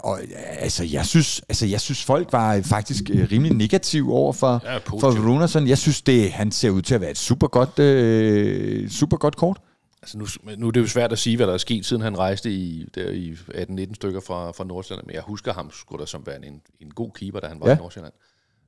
[0.00, 0.18] og,
[0.58, 4.76] altså, jeg synes, altså, jeg synes, folk var faktisk øh, rimelig negative over for, Ja,
[4.76, 5.28] for.
[5.28, 5.68] Runarsson.
[5.68, 9.36] Jeg synes, det, han ser ud til at være et super godt, øh, super godt
[9.36, 9.58] kort.
[10.02, 10.26] Altså nu,
[10.56, 12.88] nu er det jo svært at sige, hvad der er sket, siden han rejste i,
[12.94, 16.48] der i 18-19 stykker fra, fra Nordsjælland, men jeg husker ham skulle da som værende
[16.48, 17.74] en, en god keeper, da han var Ja.
[17.74, 18.12] i Nordsjælland.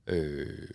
[0.07, 0.68] Øh,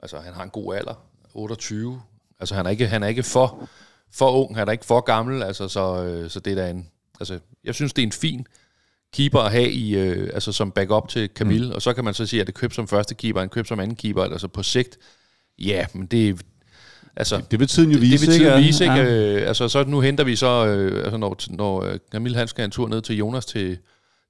[0.00, 0.94] altså han har en god alder,
[1.34, 2.02] 28.
[2.40, 3.68] Altså han er ikke, han er ikke for,
[4.12, 6.88] for ung, han er ikke for gammel, altså så, øh, så det er da en,
[7.20, 8.46] altså jeg synes det er en fin
[9.12, 11.72] keeper at have i, øh, altså som backup til Camille, mm.
[11.74, 13.80] og så kan man så sige, at det køb som første keeper, en køb som
[13.80, 14.98] anden keeper, altså på sigt,
[15.58, 16.42] ja, men det
[17.16, 18.66] altså, Det vil tiden jo det, det vise, vil tiden ikke?
[18.66, 18.96] vise, ikke?
[18.96, 19.04] Ja.
[19.04, 22.64] Øh, altså, så nu henter vi så, øh, altså, når, når øh, Camille han skal
[22.64, 23.78] en tur ned til Jonas til,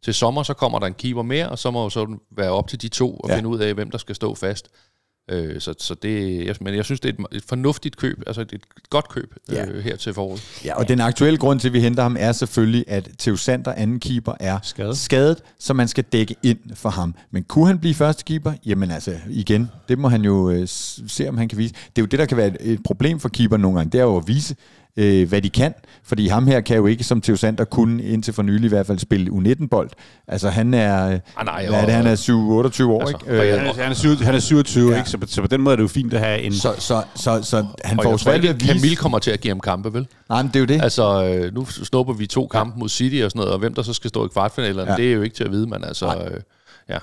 [0.04, 2.68] til sommer, så kommer der en keeper mere, og så må jo så være op
[2.68, 3.32] til de to Ja.
[3.32, 3.36] ja.
[3.36, 4.68] finde ud af, hvem der skal stå fast.
[5.30, 8.40] Øh, så, så det, jeg, men jeg synes, det er et, et fornuftigt køb, altså
[8.40, 8.60] et, et
[8.90, 9.66] godt køb Ja.
[9.66, 10.42] øh, her til foråret.
[10.64, 13.72] Ja, og den aktuelle grund til, at vi henter ham, er selvfølgelig, at Theo Sander,
[13.72, 14.96] anden keeper, er Skadet.
[14.98, 17.14] skadet, så man skal dække ind for ham.
[17.30, 18.52] Men kunne han blive første keeper?
[18.66, 21.74] Jamen altså, igen, det må han jo øh, se, om han kan vise.
[21.74, 23.98] Det er jo det, der kan være et, et problem for keeper nogle gange, det
[23.98, 24.56] er jo at vise,
[24.96, 25.74] øh, hvad de kan.
[26.04, 28.86] Fordi ham her kan jo ikke, som Theo Sander, kunne indtil for nylig i hvert
[28.86, 29.90] fald spille U19-bold.
[30.28, 33.42] Altså han er, øh, Ah, nej, hvad er det, han er 7-28 år, Altså, ikke?
[33.52, 34.98] Øh, Han er, han, er 27, han er 27, Ja.
[34.98, 35.10] ikke?
[35.10, 36.52] Så, på- så på den måde er det jo fint at have en...
[36.52, 38.66] så, så, så, så han Og får svært at vise...
[38.74, 40.06] Camille kommer til at give ham kampe, vel?
[40.28, 40.82] Nej, men det er jo det.
[40.82, 43.82] Altså, øh, nu snupper vi to kampe mod City og sådan noget, og hvem der
[43.82, 44.90] så skal stå i kvartfinalerne, Ja.
[44.90, 44.96] ja.
[44.96, 46.28] det er jo ikke til at vide, men altså, Nej.
[46.28, 46.40] øh,
[46.88, 46.98] ja.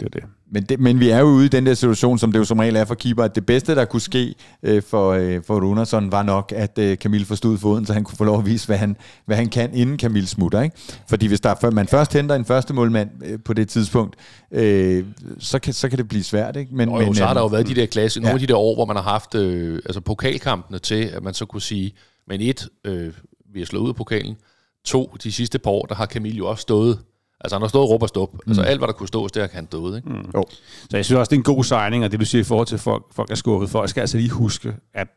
[0.00, 0.22] Det er det.
[0.54, 2.58] Men, det, men vi er jo ude i den der situation, som det jo som
[2.58, 6.12] regel er for keeper, at det bedste, der kunne ske øh, for, øh, for Runarsson,
[6.12, 8.76] var nok, at øh, Camille forstod foden, så han kunne få lov at vise, hvad
[8.76, 8.96] han,
[9.26, 10.62] hvad han kan, inden Camille smutter.
[10.62, 10.76] Ikke?
[11.08, 14.16] Fordi hvis der, man først henter en første målmand øh, på det tidspunkt,
[14.52, 15.04] øh,
[15.38, 16.56] så, kan, så kan det blive svært.
[16.56, 16.74] Ikke?
[16.74, 18.34] Men, jo, men, så har øh, der jo været de der klasse, nogle ja.
[18.34, 21.46] af de der år, hvor man har haft øh, altså pokalkampene til, at man så
[21.46, 21.92] kunne sige,
[22.28, 23.12] men et, øh,
[23.52, 24.36] vi har slået ud af pokalen,
[24.84, 26.98] to, de sidste par år, der har Camille jo også stået,
[27.44, 28.32] altså han har stået råb og stop.
[28.32, 28.38] Mm.
[28.46, 30.08] Altså alt, hvad der kunne stås, det har han stået, ikke?
[30.08, 30.30] Mm.
[30.34, 30.44] Jo.
[30.90, 32.66] Så jeg synes også, det er en god signing, og det du siger i forhold
[32.66, 33.82] til, at folk, folk er skuffet for.
[33.82, 35.08] Jeg skal altså lige huske, at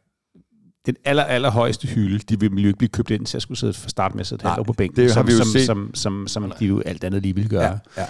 [0.85, 3.57] den aller, aller højeste hylde, de vil jo ikke blive købt ind til at skulle
[3.57, 5.47] sidde for start med at sidde Nej, på bænken, det har som, vi jo som,
[5.47, 5.65] set.
[5.65, 7.63] som, som, som, de jo alt andet lige vil gøre.
[7.63, 8.05] Ja, ja.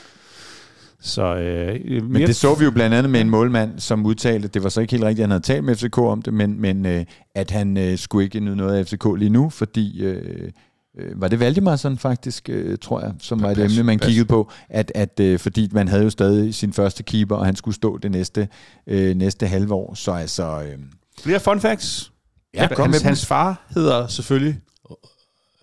[1.02, 4.64] Så, øh, Men det så vi jo blandt andet med en målmand, som udtalte, det
[4.64, 6.86] var så ikke helt rigtigt, at han havde talt med FCK om det, men, men
[6.86, 7.06] øh,
[7.36, 10.02] at han øh, skulle ikke nyde noget af FCK lige nu, fordi...
[10.02, 10.52] Øh,
[10.98, 14.08] øh, var det Valdimarsson faktisk, øh, tror jeg, som var et emne, man pas.
[14.08, 17.56] kiggede på, at, at øh, fordi man havde jo stadig sin første keeper, og han
[17.56, 18.48] skulle stå det næste,
[18.88, 20.62] øh, næste halve år, så altså...
[20.62, 20.78] Øh,
[21.20, 22.12] Flere fun facts.
[22.54, 23.08] Ja, kom med hans, dem.
[23.08, 24.60] hans far hedder selvfølgelig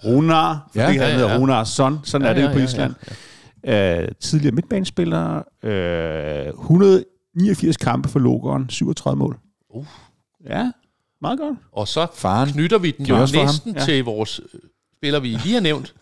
[0.05, 0.85] Runar, fordi Ja.
[0.91, 1.39] ja, han Ja, hedder ja.
[1.39, 1.99] Runars son.
[2.05, 2.95] Sådan Ja, er det jo ja, på ja, Island.
[3.67, 9.39] Øh, tidligere midtbanespiller, øh, 189 kampe for Logeren, 37 mål.
[9.75, 9.87] Uh.
[10.47, 10.71] Ja,
[11.23, 11.59] meget godt.
[11.73, 13.85] Og så faren knytter vi den jo næsten Ja.
[13.85, 14.41] til vores
[15.03, 15.95] spiller, vi lige har nævnt,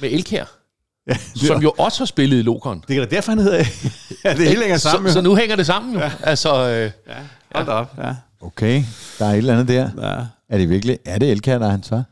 [0.00, 0.44] med Elkær,
[1.08, 2.84] Ja, som jo også har spillet i Lokeren.
[2.88, 3.58] det er da derfor, han hedder...
[4.24, 5.08] ja, det hele hænger sammen.
[5.08, 6.00] så, så nu hænger det sammen jo.
[6.00, 6.10] Ja.
[6.22, 7.14] Altså, øh, ja,
[7.54, 7.94] hold da op.
[7.98, 8.82] Ja, Okay,
[9.18, 9.88] der er et eller andet der.
[10.02, 10.24] ja.
[10.54, 12.04] Er det virkelig, er det Elkær, der er hans far?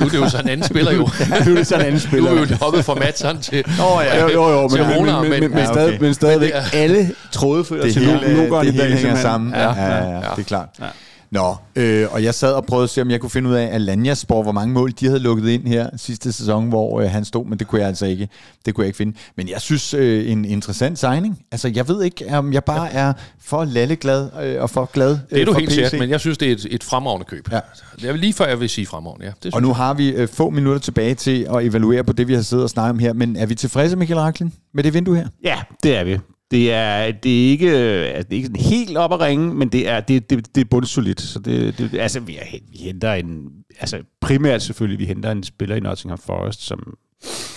[0.00, 0.98] nu er det jo så en anden spiller jo.
[1.46, 2.30] nu er det sådan en anden nu spiller.
[2.30, 3.64] er vi jo hoppet fra Madsen til...
[3.68, 4.22] Åh, ja.
[4.22, 6.04] Jo, jo, jo, men, til men, Runar, men, men, men, Ja, stadig, okay.
[6.04, 8.86] men stadigvæk Men det alle tråde følger det til hele, Logeren det i dag.
[8.86, 9.54] hele hænger sammen.
[9.54, 10.16] Ja, ja, ja, ja.
[10.16, 10.68] det er klart.
[10.80, 10.86] Ja.
[11.30, 13.68] Nå, øh, og jeg sad og prøvede at se, om jeg kunne finde ud af,
[13.72, 17.24] at Lanjaspor, hvor mange mål de havde lukket ind her sidste sæson, hvor øh, han
[17.24, 18.28] stod, men det kunne jeg altså ikke,
[18.66, 19.16] det kunne jeg ikke finde.
[19.36, 21.38] Men jeg synes, øh, en interessant signing.
[21.52, 25.18] Altså, jeg ved ikke, om jeg bare er for lalleglad øh, og for glad Det
[25.30, 27.52] er øh, du for helt sikkert, men jeg synes, det er et, et fremragende køb.
[27.52, 27.60] Ja.
[28.02, 29.32] Jeg vil lige før, jeg vil sige fremragende, ja.
[29.42, 32.34] Det Og nu har vi øh, få minutter tilbage til at evaluere på det, vi
[32.34, 35.16] har siddet og snakket om her, men er vi tilfredse, Michael Raklin, med det vindue
[35.16, 35.28] her?
[35.44, 36.18] Ja, det er vi.
[36.50, 39.88] Det er, det er ikke, altså, det er ikke helt op at ringe, men det
[39.88, 41.20] er, det, det, det er bundsolidt.
[41.20, 45.42] Så det, det, altså, vi, er, vi henter en, altså primært selvfølgelig, vi henter en
[45.42, 46.78] spiller i Nottingham Forest, som,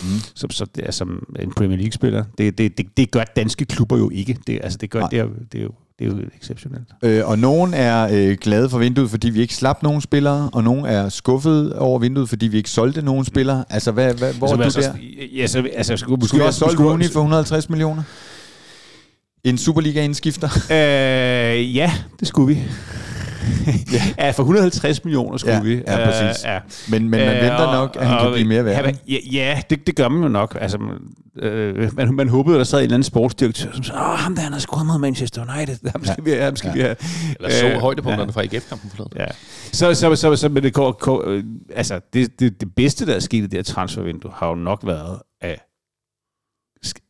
[0.02, 0.08] mm.
[0.36, 2.24] som, som, det er, som en Premier League-spiller.
[2.38, 4.38] Det, det, det, det gør danske klubber jo ikke.
[4.48, 5.10] Det, altså, det, gør, Nej.
[5.10, 6.88] det, er, det, er jo, det er jo exceptionelt.
[7.04, 10.64] Øh, og nogen er øh, glade for vinduet, fordi vi ikke slap nogen spillere, og
[10.64, 13.66] nogen er skuffet over vinduet, fordi vi ikke solgte nogen spillere.
[13.70, 14.94] Altså, hvad, hvad, hvor er du altså, der?
[15.36, 18.04] Ja, så, altså, skulle, Skulle vi have solgt Rooney for 150 millioner?
[19.44, 20.50] En Superliga-indskifter?
[20.72, 22.62] Øh, ja, det skulle vi.
[24.18, 25.76] ja, for 150 millioner skulle Ja, vi.
[25.88, 26.44] ja, præcis.
[26.46, 26.60] Øh, ja.
[26.90, 28.86] Men, men man Øh, venter og- nok, at han kan og- blive mere værd.
[28.86, 30.58] Ja, ja, ja det, det gør man jo nok.
[30.62, 30.78] Altså,
[31.40, 34.36] øh, man, man håbede, at der sad en eller anden sportsdirektør, som sagde, åh, ham
[34.36, 35.78] der, han har scoret mod Manchester United.
[35.92, 36.74] Ham skal vi have, ham skal Ja.
[36.76, 36.96] vi have.
[37.40, 39.12] Eller så Øh, højdepunkterne fra IGF-kampen forleden.
[39.18, 39.26] Ja.
[39.72, 41.44] Så, så, så, så men det, går, går, øh,
[41.76, 44.80] altså, det, det, det bedste, der er sket i det her transfervindue, har jo nok
[44.84, 45.62] været af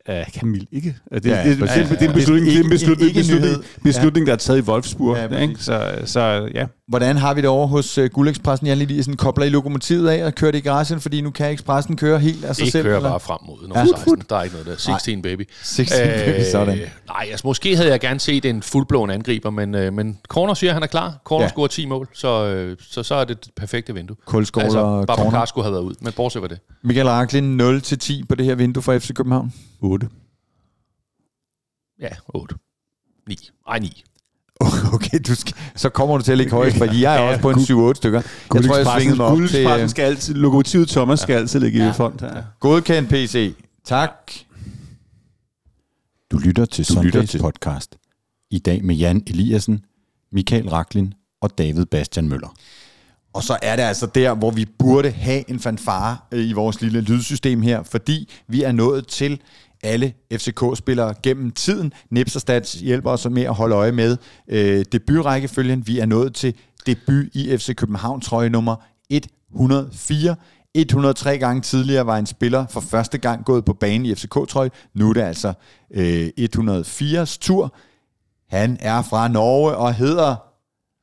[0.06, 0.95] af Camille, ikke?
[1.14, 1.88] Det, Ja, ja, det, det, præcis.
[1.89, 4.38] det, det, er en beslutning, det er en beslutning, Ikke- ikke beslutning, beslutning der er
[4.38, 5.18] taget i Wolfsburg.
[5.18, 5.56] Ja, Ja, ikke?
[5.64, 6.66] Så, så ja.
[6.88, 8.68] Hvordan har vi det over hos uh, Guldekspressen?
[8.68, 11.95] Jan Eliassen kobler I lokomotivet af og kører det i garagen, fordi nu kan Expressen
[11.97, 12.84] køre helt af sig Det selv?
[12.84, 13.10] kører eller?
[13.10, 13.86] bare frem mod nummer Ja.
[13.86, 14.22] 16.
[14.30, 14.78] Der er ikke noget der.
[14.78, 15.49] 16, baby.
[15.64, 16.78] 16, baby, sådan.
[17.08, 20.70] Nej, altså måske havde jeg gerne set en fuldblåen angriber, men, øh, men Corner siger,
[20.72, 21.14] at han er klar.
[21.26, 21.45] Corner Ja.
[21.45, 21.49] ja.
[21.49, 24.16] scorer 10 mål, så, øh, så, så er det det perfekte vindue.
[24.26, 25.45] Kulskål Altså, og corner.
[25.45, 26.60] skulle have været ud, men bortset fra det.
[26.84, 29.54] Michael Raklin 0-10 på det her vindue for FC København.
[29.84, 30.09] 8.
[31.99, 32.55] Ja, 8.
[33.27, 33.36] 9.
[33.67, 34.03] Ej, 9.
[34.93, 37.41] Okay, du skal, så kommer du til at ligge højst, fordi jeg er Ja, også
[37.41, 38.21] på en Guld- 7-8 stykker.
[38.53, 41.93] Jeg tror, jeg svingede mig op til skal altid, lokomotivet Thomas skal altid ligge i
[41.93, 42.43] front her.
[42.59, 43.55] godkendt PC.
[43.86, 44.31] Tak.
[46.31, 47.97] Du lytter til Du lytter Sundays til- podcast.
[48.51, 49.86] I dag med Jan Eliassen,
[50.31, 52.53] Michael Raklin og David Bastian Møller.
[53.34, 56.81] Og så er det altså der, hvor vi burde have en fanfare øh, i vores
[56.81, 59.41] lille lydsystem her, fordi vi er nået til
[59.84, 61.93] alle FCK-spillere gennem tiden.
[62.09, 64.17] Nips og Stats hjælper os med at holde øje med
[64.47, 65.88] øh, debutrækkefølgen.
[65.88, 66.55] Vi er nået til
[66.86, 68.75] debut i FC København trøje nummer
[69.09, 70.36] 104.
[70.75, 74.69] 103 gange tidligere var en spiller for første gang gået på banen i FCK-trøje.
[74.93, 75.53] Nu er det altså
[75.93, 77.75] øh, 104's tur.
[78.49, 80.36] Han er fra Norge og hedder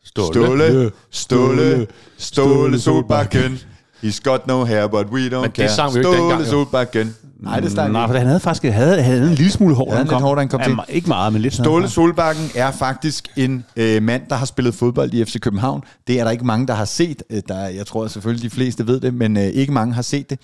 [0.05, 0.33] Ståle.
[0.35, 1.87] Ståle, Ståle,
[2.19, 3.59] Ståle Solbakken.
[4.05, 5.69] He's got no hair, but we don't Men det care.
[5.69, 6.51] sang vi jo ikke dengang, jo.
[6.51, 7.15] Solbakken.
[7.41, 9.91] Nej, det sang Nej, for han havde faktisk havde, havde en lille smule hår, da
[9.91, 10.23] han lidt kom.
[10.23, 10.73] hår, han kom til.
[10.89, 14.75] Ja, Ikke meget, men lidt Ståle Solbakken er faktisk en øh, mand, der har spillet
[14.75, 15.83] fodbold i FC København.
[16.07, 17.23] Det er der ikke mange, der har set.
[17.31, 20.03] Øh, Der, er- jeg tror selvfølgelig, de fleste ved det, men øh, ikke mange har
[20.03, 20.39] set det.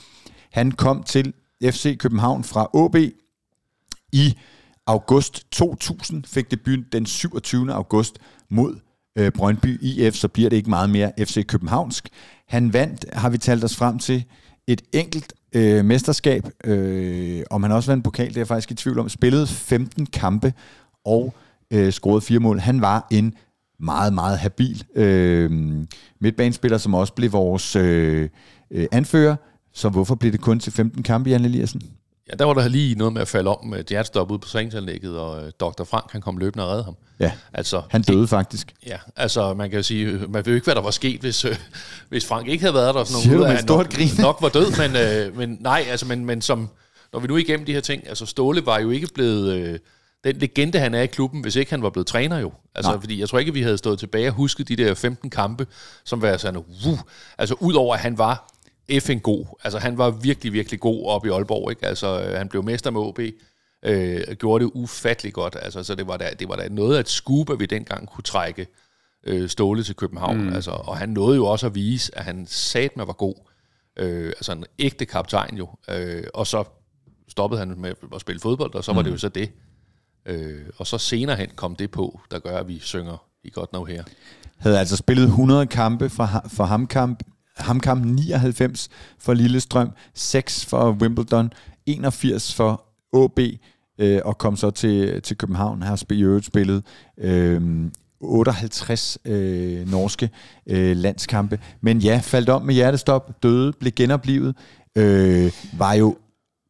[0.52, 1.32] Han kom til
[1.64, 2.96] FC København fra AB
[4.12, 4.38] i
[4.86, 7.72] august 2000, fik debut den 27.
[7.72, 8.18] august
[8.50, 8.74] mod
[9.16, 12.08] øh, Brøndby IF, så bliver det ikke meget mere FC Københavnsk.
[12.48, 14.24] Han vandt, har vi talt os frem til,
[14.66, 18.74] et enkelt øh, mesterskab, øh, om han også vandt pokal, det er jeg faktisk i
[18.74, 20.52] tvivl om, spillede 15 kampe
[21.04, 21.34] og
[21.70, 22.58] øh, scorede fire mål.
[22.58, 23.34] Han var en
[23.80, 25.50] meget, meget habil øh,
[26.20, 28.28] midtbanespiller, som også blev vores øh,
[28.70, 29.36] øh, anfører.
[29.72, 31.82] Så hvorfor blev det kun til 15 kampe, Jan Eliassen?
[32.30, 34.48] Ja, der var der lige noget med at falde om med et hjertestop ude på
[34.48, 35.84] træningsanlægget, og øh, Dr.
[35.84, 36.96] Frank han kom løbende og redde ham.
[37.20, 38.74] Ja, Altså, han døde faktisk.
[38.86, 41.20] Ja, altså man kan jo sige, øh, man ved jo ikke, hvad der var sket,
[41.20, 41.56] hvis, øh,
[42.08, 43.04] hvis Frank ikke havde været der.
[43.04, 44.08] Sådan Siger du nok, grin?
[44.28, 46.68] nok var død, men, øh, men nej, altså, men, men som,
[47.12, 49.78] når vi nu er igennem de her ting, altså Ståle var jo ikke blevet øh,
[50.24, 52.52] den legende, han er i klubben, hvis ikke han var blevet træner jo.
[52.74, 53.00] Altså, Nej.
[53.00, 55.66] fordi jeg tror ikke, vi havde stået tilbage og husket de der 15 kampe,
[56.04, 56.98] som var sådan, uh,
[57.38, 58.55] altså udover at han var
[58.88, 61.86] effing god, altså han var virkelig, virkelig god op i Aalborg, ikke?
[61.86, 63.20] Altså, øh, han blev mester med OB,
[63.82, 67.00] øh, gjorde det ufattelig godt, altså, så det var, da, det var da noget af
[67.00, 68.66] et scoop, at vi dengang kunne trække
[69.26, 70.40] øh, Ståle til København.
[70.40, 70.52] Mm.
[70.52, 73.34] Altså, og han nåede jo også at vise, at han satme var god.
[73.98, 75.68] Øh, altså en ægte kaptajn jo.
[75.90, 76.64] Øh, og så
[77.28, 79.50] stoppede han med at spille fodbold, og så var det jo så det.
[80.26, 83.70] Øh, og så senere hen kom det på, der gør, at vi synger i godt
[83.70, 84.04] know her.
[84.56, 87.22] havde altså spillet 100 kampe for, for Hamkamp,
[87.56, 88.88] Hamkamp 99
[89.18, 91.52] for Lillestrøm, 6 for Wimbledon,
[91.86, 92.84] 81 for
[93.24, 93.38] AB,
[93.98, 95.82] øh, og kom så til, til København.
[95.82, 96.84] Her har i øvrigt spillet
[97.18, 97.90] øh,
[98.20, 100.30] 58 øh, norske
[100.66, 101.58] øh, landskampe.
[101.80, 104.56] Men ja, faldt om med hjertestop, døde, blev genoplivet,
[104.96, 106.16] øh, var jo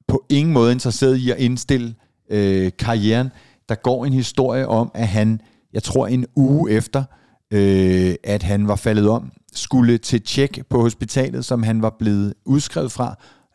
[0.08, 1.94] på ingen måde interesseret i at indstille
[2.30, 3.30] øh, karrieren.
[3.68, 5.40] Der går en historie om, at han,
[5.72, 7.04] jeg tror en uge efter,
[7.50, 12.34] øh, at han var faldet om, skulle til tjek på hospitalet, som han var blevet
[12.44, 13.14] udskrevet fra,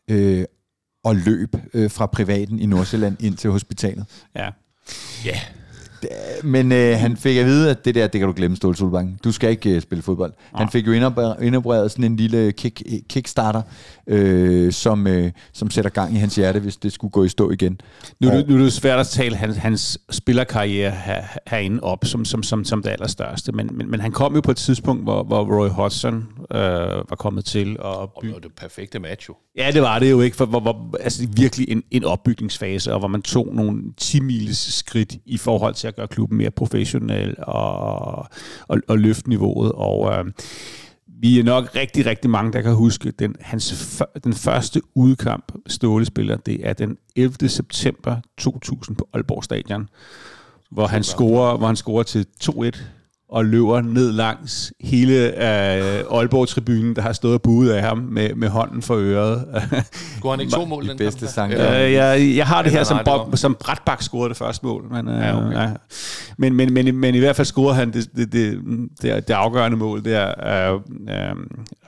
[0.09, 0.45] øh,
[1.03, 4.05] og løb øh, fra privaten i Nordsjælland ind til hospitalet.
[4.35, 4.49] Ja.
[5.25, 5.39] Ja,
[6.43, 9.19] Men øh, han fik at vide, at det der, det kan du glemme, Ståle Solbakken.
[9.23, 10.33] Du skal ikke øh, spille fodbold.
[10.55, 13.61] Han fik jo indoper- indopereret sådan en lille kick, kickstarter,
[14.07, 17.51] øh, som, øh, som sætter gang i hans hjerte, hvis det skulle gå i stå
[17.51, 17.81] igen.
[18.19, 22.05] Nu, er det- nu er det svært at tale hans, hans spillerkarriere her, herinde op
[22.05, 25.03] som, som, som, som det allerstørste, men, men, men han kom jo på et tidspunkt,
[25.03, 26.15] hvor, hvor Roy Hodgson
[26.51, 26.59] øh,
[27.09, 28.27] var kommet til Og bygge...
[28.35, 29.35] det var det perfekte match jo.
[29.57, 32.99] Ja, det var det jo ikke, for hvor, hvor, altså virkelig en, en opbygningsfase, og
[32.99, 37.35] hvor man tog nogle 10 miles skridt i forhold til at gøre klubben mere professionel
[37.37, 38.17] og,
[38.67, 39.71] og, og løfte niveauet.
[39.71, 40.25] Og øh,
[41.21, 46.05] vi er nok rigtig, rigtig mange, der kan huske den, hans, den første udkamp Ståle
[46.05, 47.49] spiller, det er den 11.
[47.49, 49.89] september 2000 på Aalborg Stadion,
[50.71, 52.83] hvor han scorer, hvor han scorer til 2-1
[53.31, 58.33] og løber ned langs hele øh, Aalborg-tribunen, der har stået og buet af ham med,
[58.35, 59.45] med hånden for øret.
[60.17, 61.27] Skulle han ikke to mål de den bedste.
[61.49, 64.85] Eller- Øh, jeg, jeg har det her, som, Bob, som Bratbak scorede det første mål.
[64.91, 65.57] Men, øh, Ja, okay.
[65.61, 65.69] ja.
[66.37, 68.59] men, men, men, men i hvert fald scorede han det, det, det,
[69.01, 70.79] det, det afgørende mål, det er øh,
[71.09, 71.35] øh,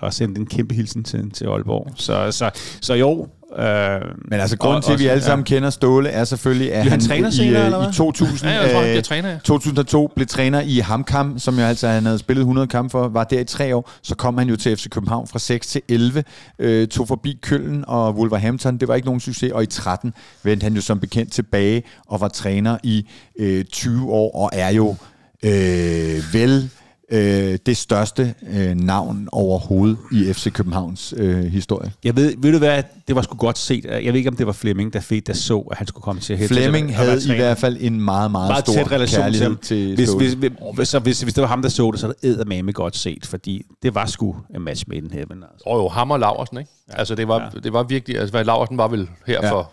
[0.01, 1.91] at sende en kæmpe hilsen til, til Aalborg.
[1.95, 2.49] Så, så,
[2.81, 3.27] så jo.
[3.59, 4.01] Øh,
[4.31, 6.99] Men altså, grunden til, at vi alle sammen kender Ståle, er selvfølgelig, at han han,
[6.99, 7.89] træner i, senere, øh, eller hvad?
[7.89, 9.37] i 2000, Ja, jeg tror, han øh, træner, ja.
[9.43, 13.23] 2002 blev træner i Hamkam, som jo altså han havde spillet 100 kampe for, var
[13.23, 13.91] der i tre år.
[14.01, 16.23] Så kom han jo til FC København fra 6 til 11,
[16.59, 18.77] øh, tog forbi Køln og Wolverhampton.
[18.77, 22.21] Det var ikke nogen succes, og i 13 vendte han jo som bekendt tilbage og
[22.21, 23.07] var træner i
[23.39, 24.95] øh, 20 år, og er jo
[25.43, 26.69] øh, vel
[27.13, 31.91] øh, det største øh, navn overhovedet i FC Københavns øh, historie.
[32.03, 33.85] Jeg ved, ved du hvad, det var sgu godt set.
[33.85, 36.21] Jeg ved ikke, om det var Flemming, der fik, der så, at han skulle komme
[36.21, 38.91] til at hætte Flemming til havde i hvert fald en meget, meget, meget stor tæt
[38.91, 39.57] relation til kærlighed ham.
[39.57, 42.07] til hvis, hvis, hvis, hvis, så hvis, hvis det var ham, der så det, så
[42.07, 45.43] er det eddermame godt set, fordi det var sgu en match made in heaven.
[45.43, 45.63] Altså.
[45.65, 46.69] Og jo, ham og Laversen, ikke?
[46.89, 46.97] Ja.
[46.97, 47.59] Altså, det var, ja.
[47.63, 48.19] det var virkelig...
[48.19, 49.51] Altså, hvad, Laversen var vel her Ja.
[49.51, 49.71] for,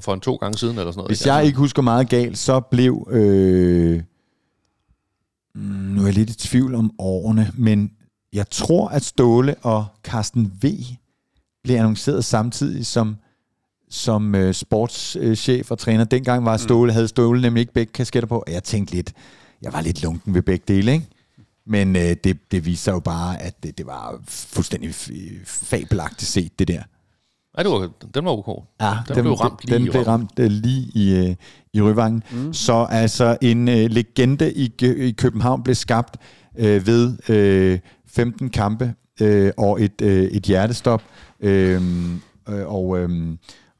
[0.00, 1.10] for en to gange siden, eller sådan noget.
[1.10, 1.32] Hvis ikke?
[1.32, 3.08] jeg ikke husker meget galt, så blev...
[3.10, 4.00] Øh,
[5.54, 7.92] nu er jeg lidt i tvivl om årene, men
[8.32, 10.66] jeg tror, at Ståle og Carsten V
[11.64, 13.16] blev annonceret samtidig som
[13.90, 16.04] som øh, sportschef og træner.
[16.04, 19.12] Dengang var Ståle, havde Ståle nemlig ikke begge kasketter på, og jeg tænkte lidt,
[19.62, 21.06] jeg var lidt lunken ved begge dele, ikke?
[21.66, 24.94] Men øh, det, det viste sig jo bare, at det, det var fuldstændig
[25.44, 26.82] fabelagtigt set, det der.
[27.56, 28.64] Nej, det var, den var ok.
[28.80, 31.34] Ja, den, blev ramt lige den i blev ramt uh, lige i, uh,
[31.72, 32.22] i Ryvangen.
[32.32, 32.52] Mm.
[32.52, 36.16] Så altså en uh, legende i, i København blev skabt
[36.54, 41.02] uh, ved uh, 15 kampe uh, og et, uh, et hjertestop
[41.44, 41.82] uh,
[42.46, 43.38] og, um,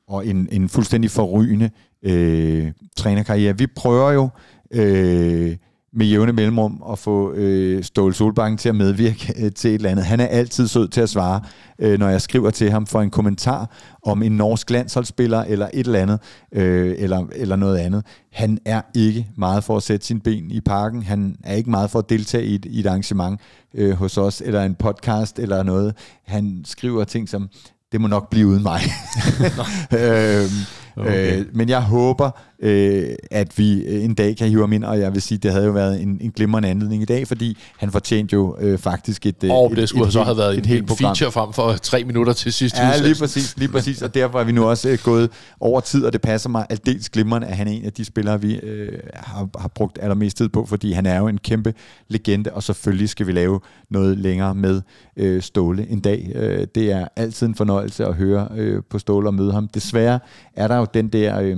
[0.08, 1.70] og en, en fuldstændig forrygende
[2.06, 3.58] uh, trænerkarriere.
[3.58, 4.28] Vi prøver jo
[4.74, 5.56] uh,
[5.94, 9.90] med jævne mellemrum at få øh, Ståle Solbakken til at medvirke øh, til et eller
[9.90, 10.04] andet.
[10.04, 11.40] Han er altid sød til at svare,
[11.78, 13.70] øh, når jeg skriver til ham for en kommentar
[14.02, 16.20] om en norsk landsholdsspiller eller et eller andet,
[16.52, 18.04] øh, eller, eller noget andet.
[18.32, 21.02] Han er ikke meget for at sætte sin ben i parken.
[21.02, 23.40] Han er ikke meget for at deltage i et, i et arrangement
[23.74, 25.94] øh, hos os, eller en podcast eller noget.
[26.26, 27.48] Han skriver ting som,
[27.92, 28.80] det må nok blive uden mig.
[29.98, 30.48] øhm,
[30.96, 31.38] Okay.
[31.38, 32.30] øh, men jeg håber,
[32.62, 35.52] øh, at vi øh, en dag kan hive ham ind, og jeg vil sige, det
[35.52, 39.26] havde jo været en, en glimrende anledning i dag, fordi han fortjente jo øh, faktisk
[39.26, 41.16] et, øh, Og et, det skulle et, så have været et en, helt program.
[41.16, 42.76] feature frem for tre minutter til sidst.
[42.78, 46.04] Ja, lige præcis, lige præcis, og derfor er vi nu også øh, gået over tid,
[46.04, 48.98] og det passer mig aldeles glimrende, at han er en af de spillere, vi øh,
[49.14, 51.74] har, har brugt allermest tid på, fordi han er jo en kæmpe
[52.08, 53.60] legende, og selvfølgelig skal vi lave
[53.90, 54.82] noget længere med
[55.16, 56.32] øh, Ståle en dag.
[56.34, 59.68] Øh, det er altid en fornøjelse at høre øh, på Ståle og møde ham.
[59.68, 60.20] Desværre
[60.56, 61.40] er der jo den der...
[61.40, 61.56] Øh,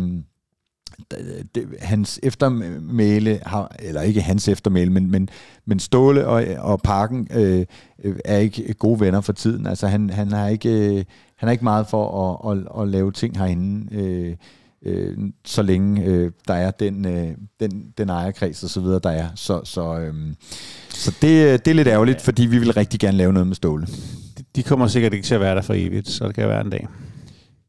[1.54, 5.28] det, hans eftermæle har, eller ikke hans eftermæle, men, men,
[5.66, 7.66] men Ståle og, og Parken øh,
[8.04, 9.66] øh, er ikke gode venner for tiden.
[9.66, 11.04] Altså han, han har ikke øh,
[11.36, 14.36] han er ikke meget for at, at, at lave ting herinde, øh,
[14.86, 19.10] øh, så længe øh, der er den, øh, den, den ejerkreds og så videre, der
[19.10, 19.28] er.
[19.34, 20.14] Så, så, øh,
[20.88, 23.86] så det, det er lidt ærgerligt, fordi vi vil rigtig gerne lave noget med Ståle.
[24.38, 26.60] De, de kommer sikkert ikke til at være der for evigt, så det kan være
[26.60, 26.88] en dag.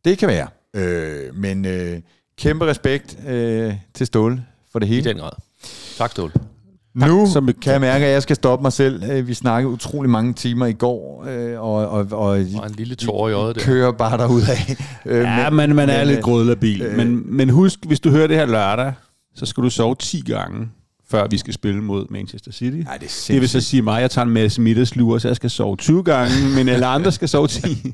[0.05, 0.47] Det kan være.
[0.75, 2.01] Øh, men øh,
[2.39, 5.09] kæmpe respekt øh, til Ståle for det I hele.
[5.09, 5.31] den grad.
[5.97, 6.31] Tak, Ståle.
[6.95, 9.03] Nu som- kan jeg mærke, at jeg skal stoppe mig selv.
[9.11, 12.95] Øh, Vi snakkede utrolig mange timer i går, øh, og, og, og Og en lille
[12.95, 13.61] tår i øjet der.
[13.61, 14.57] kører bare derudad.
[15.05, 16.81] Øh, Ja, men man er men, lidt øh, grødlabil.
[16.81, 18.93] øh, Men, men husk, hvis du hører det her lørdag,
[19.35, 20.67] så skal du sove 10 gange,
[21.09, 22.77] før vi skal spille mod Manchester City.
[22.87, 25.35] Ej, det er Det vil så sige mig, jeg tager en masse middagslure, så jeg
[25.35, 27.59] skal sove 20 gange, men alle andre skal sove 10.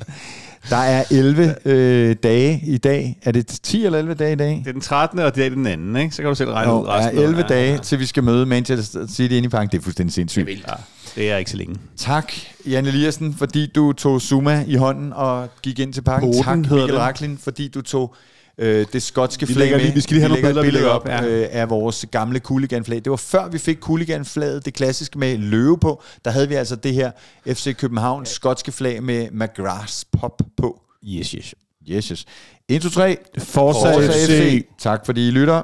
[0.70, 3.18] Der er 11 øh, dage i dag.
[3.24, 4.49] Er det 10 eller 11 dage i dag?
[4.64, 5.20] Det er den 13.
[5.20, 6.16] og det er den anden, ikke?
[6.16, 7.20] Så kan du selv regne Jo, ud der er resten.
[7.24, 9.70] 11 dage, til vi skal møde Manchester City inde i parken.
[9.72, 10.49] Det er fuldstændig sindssygt.
[10.49, 10.74] Ja,
[11.16, 11.76] det er ikke så længe.
[11.97, 12.34] Tak,
[12.68, 16.43] Jan Eliassen, fordi du tog Zuma i hånden og gik ind til parken.
[16.43, 16.93] Tak, det.
[16.93, 18.16] Raklin, fordi du tog
[18.57, 19.85] øh, det skotske Vi flag lægger med.
[19.85, 21.41] lige- vi skal lige have Vi nogle billeder, vi billede lægger op, op, ja.
[21.41, 22.97] øh, af vores gamle cooligan-flag.
[22.97, 26.03] Det var før vi fik cooligan-flaget, det klassiske med løve på.
[26.25, 27.11] Der havde vi altså det her
[27.47, 30.81] FC Københavns skotske flag med McGrath's pop på.
[31.07, 31.55] Yes, yes.
[31.89, 32.25] Yes, yes.
[32.69, 33.17] 1, 2, 3.
[33.37, 34.65] Forza Forza FC.
[34.79, 35.61] Tak fordi I lytter.